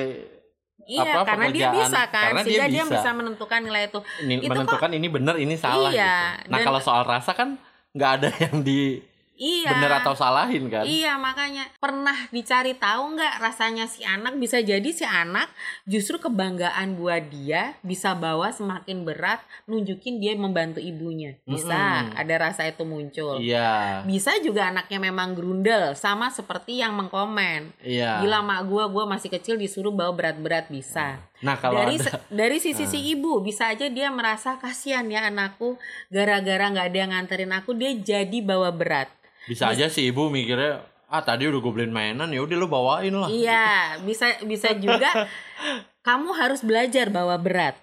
iya 0.87 1.13
apa, 1.13 1.29
karena 1.29 1.47
dia 1.51 1.69
bisa 1.69 2.01
kan 2.09 2.25
Karena 2.31 2.41
dia 2.41 2.49
sehingga 2.49 2.67
dia 2.71 2.85
bisa. 2.85 2.95
bisa 2.97 3.11
menentukan 3.13 3.61
nilai 3.61 3.83
itu 3.85 4.01
ini 4.23 4.35
Itu 4.39 4.49
menentukan 4.49 4.91
ini 4.91 5.07
benar, 5.07 5.35
ini 5.37 5.55
salah 5.55 5.93
Iya, 5.93 6.15
gitu. 6.41 6.49
Nah, 6.49 6.57
dan- 6.57 6.65
kalau 6.65 6.81
soal 6.81 7.03
rasa 7.05 7.31
kan 7.31 7.49
nggak 7.93 8.11
ada 8.17 8.29
yang 8.49 8.57
di 8.63 9.05
iya. 9.37 9.73
Bener 9.77 9.93
atau 10.03 10.17
salahin 10.17 10.69
kan? 10.69 10.85
Iya 10.85 11.21
makanya. 11.21 11.69
Pernah 11.79 12.29
dicari 12.33 12.75
tahu 12.77 13.17
nggak 13.17 13.35
rasanya 13.41 13.87
si 13.87 14.03
anak 14.03 14.37
bisa 14.37 14.61
jadi 14.61 14.89
si 14.91 15.05
anak 15.05 15.49
justru 15.85 16.17
kebanggaan 16.19 16.97
buat 16.97 17.29
dia 17.31 17.77
bisa 17.85 18.17
bawa 18.17 18.51
semakin 18.51 19.05
berat 19.05 19.41
nunjukin 19.69 20.19
dia 20.19 20.35
membantu 20.35 20.81
ibunya. 20.81 21.37
Bisa 21.45 22.09
Mm-mm. 22.09 22.19
ada 22.19 22.35
rasa 22.49 22.67
itu 22.67 22.83
muncul. 22.83 23.39
Iya, 23.39 24.03
bisa 24.09 24.37
juga 24.41 24.73
anaknya 24.73 24.99
memang 24.99 25.37
grundel 25.37 25.93
sama 25.95 26.33
seperti 26.33 26.81
yang 26.81 26.97
mengkomen. 26.97 27.73
Iya. 27.85 28.25
gila 28.25 28.41
mak 28.41 28.67
gua 28.67 28.89
gua 28.89 29.05
masih 29.05 29.29
kecil 29.29 29.61
disuruh 29.61 29.93
bawa 29.93 30.13
berat-berat 30.17 30.73
bisa. 30.73 31.21
Nah, 31.45 31.61
kalau 31.61 31.85
dari 31.85 32.01
ada 32.01 32.17
dari 32.33 32.57
sisi 32.57 32.89
si 32.89 33.13
ibu 33.13 33.45
bisa 33.45 33.69
aja 33.69 33.93
dia 33.93 34.09
merasa 34.09 34.57
kasihan 34.57 35.05
ya 35.13 35.29
anakku 35.29 35.77
gara-gara 36.09 36.73
nggak 36.73 36.87
ada 36.89 36.99
yang 36.99 37.13
nganterin 37.13 37.53
aku 37.53 37.77
dia 37.77 37.93
jadi 37.93 38.39
bawa 38.41 38.73
berat 38.73 39.13
bisa 39.47 39.71
aja 39.71 39.87
si 39.87 40.11
ibu 40.11 40.29
mikirnya 40.29 40.83
ah 41.07 41.23
tadi 41.23 41.47
udah 41.47 41.63
gue 41.63 41.73
beliin 41.73 41.95
mainan 41.95 42.35
ya 42.35 42.43
udah 42.43 42.57
lu 42.59 42.67
bawain 42.67 43.15
lah. 43.15 43.31
Iya, 43.31 44.03
bisa 44.03 44.43
bisa 44.43 44.75
juga 44.75 45.07
kamu 46.07 46.35
harus 46.35 46.67
belajar 46.67 47.11
bawa 47.15 47.39
berat. 47.39 47.79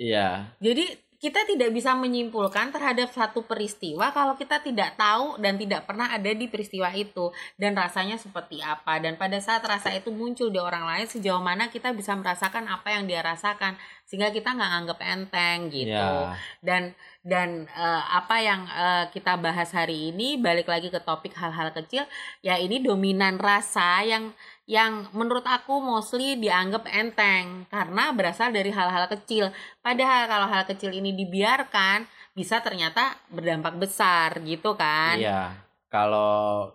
Iya. 0.00 0.56
Jadi 0.58 0.88
kita 1.22 1.46
tidak 1.46 1.70
bisa 1.70 1.94
menyimpulkan 1.94 2.74
terhadap 2.74 3.14
satu 3.14 3.46
peristiwa 3.46 4.10
kalau 4.10 4.34
kita 4.34 4.58
tidak 4.58 4.98
tahu 4.98 5.38
dan 5.38 5.54
tidak 5.54 5.86
pernah 5.86 6.10
ada 6.10 6.34
di 6.34 6.50
peristiwa 6.50 6.90
itu 6.98 7.30
dan 7.54 7.78
rasanya 7.78 8.18
seperti 8.18 8.58
apa 8.58 8.98
dan 8.98 9.14
pada 9.14 9.38
saat 9.38 9.62
rasa 9.62 9.94
itu 9.94 10.10
muncul 10.10 10.50
di 10.50 10.58
orang 10.58 10.82
lain 10.82 11.06
sejauh 11.06 11.38
mana 11.38 11.70
kita 11.70 11.94
bisa 11.94 12.18
merasakan 12.18 12.66
apa 12.66 12.98
yang 12.98 13.06
dia 13.06 13.22
rasakan 13.22 13.78
sehingga 14.02 14.34
kita 14.34 14.50
nggak 14.50 14.72
anggap 14.82 14.98
enteng 14.98 15.70
gitu 15.70 15.94
Iya. 15.94 16.34
dan 16.58 16.90
dan 17.22 17.70
eh, 17.70 18.02
apa 18.10 18.36
yang 18.42 18.66
eh, 18.66 19.04
kita 19.14 19.38
bahas 19.38 19.70
hari 19.70 20.10
ini 20.10 20.42
balik 20.42 20.66
lagi 20.66 20.90
ke 20.90 20.98
topik 20.98 21.38
hal-hal 21.38 21.70
kecil 21.70 22.02
ya 22.42 22.58
ini 22.58 22.82
dominan 22.82 23.38
rasa 23.38 24.02
yang 24.02 24.34
yang 24.66 25.06
menurut 25.14 25.46
aku 25.46 25.78
mostly 25.78 26.34
dianggap 26.34 26.82
enteng 26.90 27.66
karena 27.70 28.10
berasal 28.10 28.50
dari 28.50 28.74
hal-hal 28.74 29.06
kecil 29.06 29.54
padahal 29.86 30.26
kalau 30.26 30.46
hal 30.50 30.66
kecil 30.66 30.90
ini 30.90 31.14
dibiarkan 31.14 32.10
bisa 32.34 32.58
ternyata 32.58 33.14
berdampak 33.30 33.78
besar 33.78 34.42
gitu 34.42 34.74
kan 34.74 35.18
Iya. 35.18 35.54
Kalau 35.92 36.72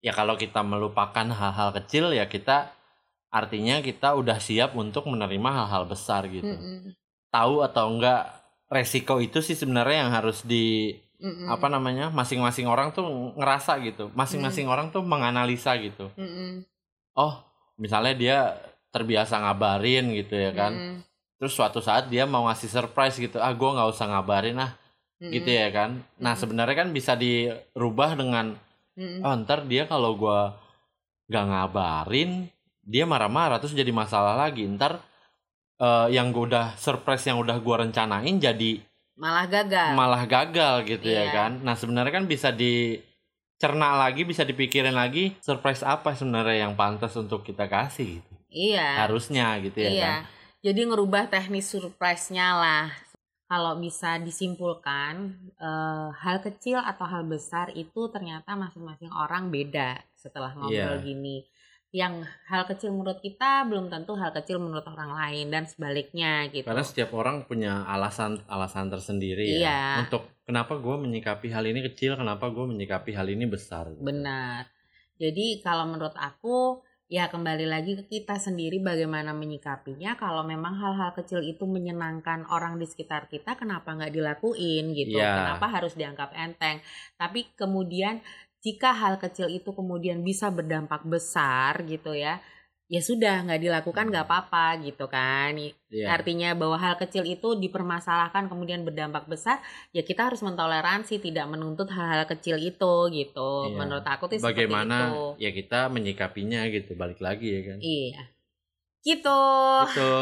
ya 0.00 0.10
kalau 0.16 0.34
kita 0.34 0.64
melupakan 0.64 1.28
hal-hal 1.28 1.70
kecil 1.76 2.10
ya 2.16 2.26
kita 2.26 2.72
artinya 3.28 3.78
kita 3.84 4.14
udah 4.16 4.40
siap 4.40 4.74
untuk 4.74 5.06
menerima 5.06 5.50
hal-hal 5.52 5.84
besar 5.86 6.26
gitu. 6.32 6.48
Mm-mm. 6.48 6.96
Tahu 7.28 7.66
atau 7.66 7.92
enggak 7.92 8.43
resiko 8.74 9.22
itu 9.22 9.38
sih 9.38 9.54
sebenarnya 9.54 10.06
yang 10.06 10.12
harus 10.12 10.42
di 10.42 10.98
Mm-mm. 11.22 11.46
apa 11.46 11.70
namanya 11.70 12.10
masing-masing 12.10 12.66
orang 12.66 12.90
tuh 12.90 13.06
ngerasa 13.38 13.78
gitu. 13.86 14.10
Masing-masing 14.18 14.66
orang 14.66 14.90
tuh 14.90 15.06
menganalisa 15.06 15.78
gitu. 15.78 16.10
Mm-mm. 16.18 16.66
Oh, 17.14 17.38
misalnya 17.78 18.14
dia 18.18 18.38
terbiasa 18.90 19.38
ngabarin 19.38 20.10
gitu 20.18 20.34
ya 20.34 20.50
kan. 20.50 20.74
Mm-mm. 20.74 20.98
Terus 21.38 21.54
suatu 21.54 21.78
saat 21.78 22.10
dia 22.10 22.26
mau 22.26 22.50
ngasih 22.50 22.66
surprise 22.66 23.14
gitu. 23.22 23.38
Ah, 23.38 23.54
gua 23.54 23.78
nggak 23.78 23.90
usah 23.94 24.10
ngabarin 24.10 24.58
ah, 24.58 24.74
Mm-mm. 25.22 25.30
gitu 25.30 25.50
ya 25.54 25.70
kan. 25.70 26.02
Nah, 26.18 26.34
sebenarnya 26.34 26.82
kan 26.82 26.90
bisa 26.90 27.14
dirubah 27.14 28.18
dengan 28.18 28.58
Mm-mm. 28.98 29.22
oh 29.22 29.34
ntar 29.46 29.66
dia 29.70 29.86
kalau 29.86 30.18
gua 30.18 30.58
gak 31.26 31.46
ngabarin 31.48 32.46
dia 32.84 33.08
marah-marah 33.08 33.56
terus 33.56 33.72
jadi 33.72 33.88
masalah 33.90 34.36
lagi 34.36 34.68
ntar 34.68 35.00
eh, 35.76 36.06
yang 36.10 36.30
gue 36.30 36.44
udah 36.46 36.74
surprise 36.76 37.24
yang 37.24 37.36
udah 37.36 37.56
gua 37.58 37.82
rencanain 37.82 38.36
jadi 38.36 38.78
malah 39.14 39.46
gagal 39.46 39.90
malah 39.92 40.24
gagal 40.24 40.74
gitu 40.84 41.06
ya 41.06 41.24
Iya. 41.24 41.32
kan. 41.32 41.52
Nah, 41.60 41.74
sebenarnya 41.74 42.10
kan 42.12 42.26
bisa 42.26 42.50
dicerna 42.50 43.94
lagi, 43.96 44.22
bisa 44.22 44.42
dipikirin 44.42 44.92
lagi 44.92 45.32
surprise 45.38 45.80
apa 45.82 46.12
sebenarnya 46.12 46.66
yang 46.66 46.74
pantas 46.74 47.14
untuk 47.14 47.42
kita 47.42 47.64
kasih 47.64 48.18
gitu. 48.18 48.32
iya 48.50 48.98
Harusnya 49.00 49.58
gitu 49.58 49.78
ya 49.78 49.88
iya 49.88 50.02
kan. 50.04 50.22
jadi 50.60 50.80
ngerubah 50.86 51.26
teknis 51.28 51.66
surprise-nya 51.66 52.54
lah 52.54 52.86
kalau 53.44 53.76
bisa 53.76 54.18
disimpulkan 54.18 55.30
eh, 55.56 56.08
hal 56.16 56.38
kecil 56.40 56.78
atau 56.78 57.04
hal 57.04 57.22
besar 57.24 57.70
itu 57.72 58.06
ternyata 58.08 58.54
masing-masing 58.54 59.10
orang 59.10 59.48
beda 59.48 59.98
setelah 60.14 60.50
ngobrol 60.52 60.72
Iya. 60.96 61.04
gini 61.04 61.36
yang 61.94 62.26
hal 62.50 62.66
kecil 62.66 62.90
menurut 62.90 63.22
kita 63.22 63.62
belum 63.70 63.86
tentu 63.86 64.18
hal 64.18 64.34
kecil 64.34 64.58
menurut 64.58 64.82
orang 64.82 65.14
lain 65.14 65.46
dan 65.54 65.62
sebaliknya 65.62 66.50
gitu 66.50 66.66
Karena 66.66 66.82
setiap 66.82 67.14
orang 67.14 67.46
punya 67.46 67.86
alasan 67.86 68.42
alasan 68.50 68.90
tersendiri 68.90 69.46
ya 69.46 69.58
Iya. 69.62 69.80
untuk 70.02 70.26
kenapa 70.42 70.74
gue 70.74 70.96
menyikapi 70.98 71.54
hal 71.54 71.62
ini 71.64 71.86
kecil, 71.86 72.18
kenapa 72.18 72.50
gue 72.50 72.66
menyikapi 72.66 73.14
hal 73.14 73.30
ini 73.30 73.46
besar. 73.46 73.94
gitu. 73.94 74.02
Benar. 74.02 74.66
Jadi 75.22 75.62
kalau 75.62 75.86
menurut 75.86 76.18
aku 76.18 76.82
ya 77.06 77.28
kembali 77.30 77.68
lagi 77.68 77.94
ke 77.94 78.04
kita 78.10 78.40
sendiri 78.42 78.82
bagaimana 78.82 79.30
menyikapinya. 79.30 80.18
Kalau 80.18 80.42
memang 80.42 80.74
hal-hal 80.74 81.14
kecil 81.14 81.44
itu 81.44 81.62
menyenangkan 81.62 82.48
orang 82.50 82.80
di 82.80 82.88
sekitar 82.88 83.30
kita, 83.30 83.54
kenapa 83.54 83.94
nggak 83.94 84.10
dilakuin 84.10 84.90
gitu? 84.96 85.20
Iya. 85.20 85.30
Kenapa 85.38 85.70
harus 85.70 85.94
dianggap 85.94 86.34
enteng? 86.34 86.82
Tapi 87.14 87.54
kemudian 87.54 88.18
jika 88.64 88.96
hal 88.96 89.20
kecil 89.20 89.52
itu 89.52 89.76
kemudian 89.76 90.24
bisa 90.24 90.48
berdampak 90.48 91.04
besar 91.04 91.84
gitu 91.84 92.16
ya, 92.16 92.40
ya 92.88 93.00
sudah 93.04 93.44
nggak 93.44 93.60
dilakukan 93.60 94.08
nggak 94.08 94.24
apa-apa 94.24 94.80
gitu 94.80 95.04
kan. 95.04 95.52
Iya. 95.92 96.08
Artinya 96.08 96.56
bahwa 96.56 96.80
hal 96.80 96.96
kecil 96.96 97.28
itu 97.28 97.60
dipermasalahkan 97.60 98.48
kemudian 98.48 98.80
berdampak 98.88 99.28
besar, 99.28 99.60
ya 99.92 100.00
kita 100.00 100.32
harus 100.32 100.40
mentoleransi 100.40 101.20
tidak 101.20 101.44
menuntut 101.44 101.92
hal-hal 101.92 102.24
kecil 102.24 102.56
itu 102.56 102.94
gitu. 103.12 103.52
Iya. 103.68 103.76
Menurut 103.76 104.06
aku 104.08 104.32
seperti 104.32 104.48
Bagaimana 104.48 105.12
itu. 105.12 105.44
ya 105.44 105.50
kita 105.52 105.92
menyikapinya 105.92 106.64
gitu, 106.72 106.96
balik 106.96 107.20
lagi 107.20 107.48
ya 107.52 107.60
kan. 107.68 107.78
Iya. 107.84 108.22
Gitu. 109.04 109.42
Gitu. 109.92 110.16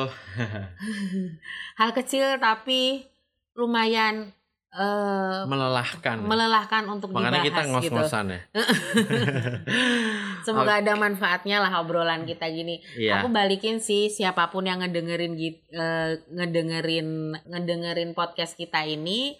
Hal 1.78 1.90
kecil 1.94 2.42
tapi 2.42 3.06
lumayan 3.54 4.34
eh 4.72 5.44
Melelahkan. 5.44 6.24
melelahkan 6.24 6.82
untuk 6.88 7.12
Makanya 7.12 7.44
kita 7.44 7.60
dibahas 7.60 7.84
gitu. 7.84 7.92
ngos-ngosan 7.92 8.26
ya. 8.32 8.40
Semoga 10.46 10.80
ada 10.80 10.92
manfaatnya 10.96 11.60
lah 11.60 11.84
obrolan 11.84 12.24
kita 12.24 12.48
gini. 12.48 12.80
Iya. 12.96 13.20
Aku 13.20 13.28
balikin 13.28 13.78
sih 13.78 14.08
siapa 14.08 14.48
pun 14.48 14.64
yang 14.64 14.80
ngedengerin 14.80 15.36
eh, 15.70 16.10
ngedengerin 16.32 17.08
ngedengerin 17.46 18.10
podcast 18.16 18.56
kita 18.56 18.82
ini 18.82 19.36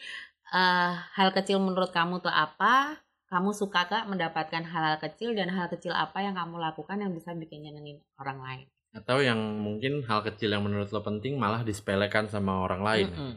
eh 0.53 0.93
hal 1.17 1.33
kecil 1.33 1.59
menurut 1.59 1.91
kamu 1.91 2.21
tuh 2.21 2.33
apa? 2.33 3.01
Kamu 3.33 3.57
suka 3.57 3.89
gak 3.89 4.13
mendapatkan 4.13 4.61
hal-hal 4.61 5.01
kecil 5.01 5.33
dan 5.33 5.49
hal 5.49 5.73
kecil 5.73 5.97
apa 5.97 6.21
yang 6.21 6.37
kamu 6.37 6.61
lakukan 6.61 7.01
yang 7.01 7.17
bisa 7.17 7.33
bikin 7.33 7.65
nyenengin 7.65 8.05
orang 8.21 8.45
lain? 8.45 8.67
Atau 8.93 9.25
yang 9.25 9.41
mungkin 9.57 10.05
hal 10.05 10.21
kecil 10.21 10.53
yang 10.53 10.61
menurut 10.61 10.93
lo 10.93 11.01
penting 11.01 11.41
malah 11.41 11.65
disepelekan 11.65 12.29
sama 12.29 12.61
orang 12.61 12.85
lain. 12.85 13.09
Mm-mm. 13.09 13.35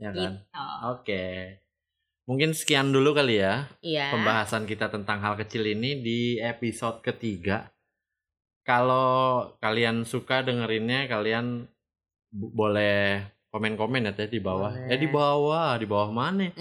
Ya 0.00 0.10
kan? 0.10 0.32
Gitu. 0.40 0.64
Oke. 0.88 1.24
Mungkin 2.24 2.56
sekian 2.56 2.94
dulu 2.94 3.12
kali 3.12 3.42
ya 3.42 3.68
Iya. 3.84 4.14
pembahasan 4.14 4.64
kita 4.64 4.88
tentang 4.88 5.20
hal 5.20 5.36
kecil 5.36 5.66
ini 5.66 6.00
di 6.00 6.40
episode 6.40 7.04
ketiga. 7.04 7.68
Kalau 8.64 9.50
kalian 9.58 10.06
suka 10.06 10.46
dengerinnya, 10.46 11.10
kalian 11.10 11.66
boleh 12.30 13.24
komen-komen 13.50 14.06
ya 14.06 14.12
Teh, 14.14 14.30
di 14.30 14.38
bawah. 14.38 14.70
Boleh. 14.70 14.94
Eh 14.94 14.98
di 15.00 15.08
bawah, 15.10 15.74
di 15.74 15.86
bawah 15.90 16.10
mana? 16.14 16.54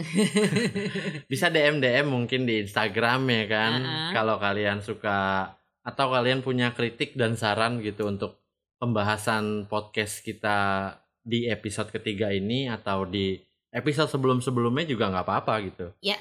Bisa 1.31 1.53
DM 1.53 1.77
DM 1.77 2.07
mungkin 2.09 2.49
di 2.49 2.65
Instagram 2.65 3.29
ya 3.29 3.45
kan. 3.45 3.73
Uh-uh. 3.77 4.11
Kalau 4.15 4.35
kalian 4.41 4.81
suka 4.81 5.53
atau 5.85 6.09
kalian 6.09 6.41
punya 6.41 6.73
kritik 6.73 7.13
dan 7.13 7.37
saran 7.37 7.77
gitu 7.85 8.09
untuk 8.09 8.41
pembahasan 8.81 9.69
podcast 9.69 10.25
kita 10.25 10.91
di 11.29 11.45
episode 11.45 11.93
ketiga 11.93 12.33
ini 12.33 12.65
atau 12.65 13.05
di 13.05 13.37
episode 13.69 14.09
sebelum-sebelumnya 14.09 14.89
juga 14.89 15.13
nggak 15.13 15.25
apa-apa 15.29 15.53
gitu. 15.69 15.87
Ya. 16.01 16.17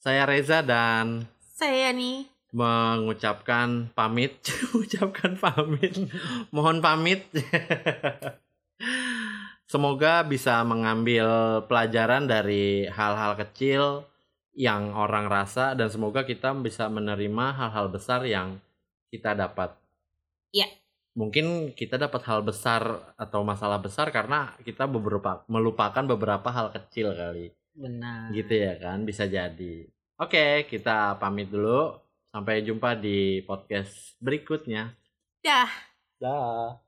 Saya 0.00 0.24
Reza 0.24 0.64
dan 0.64 1.28
Saya 1.44 1.92
nih. 1.92 2.24
mengucapkan 2.56 3.92
pamit, 3.92 4.40
ucapkan 4.80 5.36
pamit, 5.36 5.92
mohon 6.56 6.80
pamit. 6.80 7.28
Semoga 9.70 10.26
bisa 10.26 10.64
mengambil 10.66 11.62
pelajaran 11.70 12.26
dari 12.26 12.90
hal-hal 12.90 13.38
kecil 13.38 14.02
yang 14.50 14.90
orang 14.98 15.30
rasa 15.30 15.78
dan 15.78 15.86
semoga 15.92 16.26
kita 16.26 16.50
bisa 16.58 16.90
menerima 16.90 17.54
hal-hal 17.54 17.86
besar 17.86 18.26
yang 18.26 18.58
kita 19.14 19.36
dapat. 19.38 19.70
Iya. 20.50 20.66
Mungkin 21.20 21.76
kita 21.76 22.00
dapat 22.00 22.24
hal 22.24 22.40
besar 22.40 23.12
atau 23.20 23.44
masalah 23.44 23.76
besar 23.76 24.08
karena 24.08 24.56
kita 24.64 24.88
beberapa 24.88 25.44
melupakan 25.52 26.00
beberapa 26.00 26.48
hal 26.48 26.72
kecil 26.72 27.12
kali. 27.12 27.52
Benar. 27.76 28.32
Gitu 28.32 28.56
ya 28.56 28.80
kan, 28.80 29.04
bisa 29.04 29.28
jadi. 29.28 29.84
Oke, 30.16 30.64
kita 30.64 31.20
pamit 31.20 31.52
dulu. 31.52 31.92
Sampai 32.32 32.64
jumpa 32.64 32.96
di 32.96 33.44
podcast 33.44 34.16
berikutnya. 34.16 34.96
Dah. 35.44 35.68
Dah. 36.16 36.80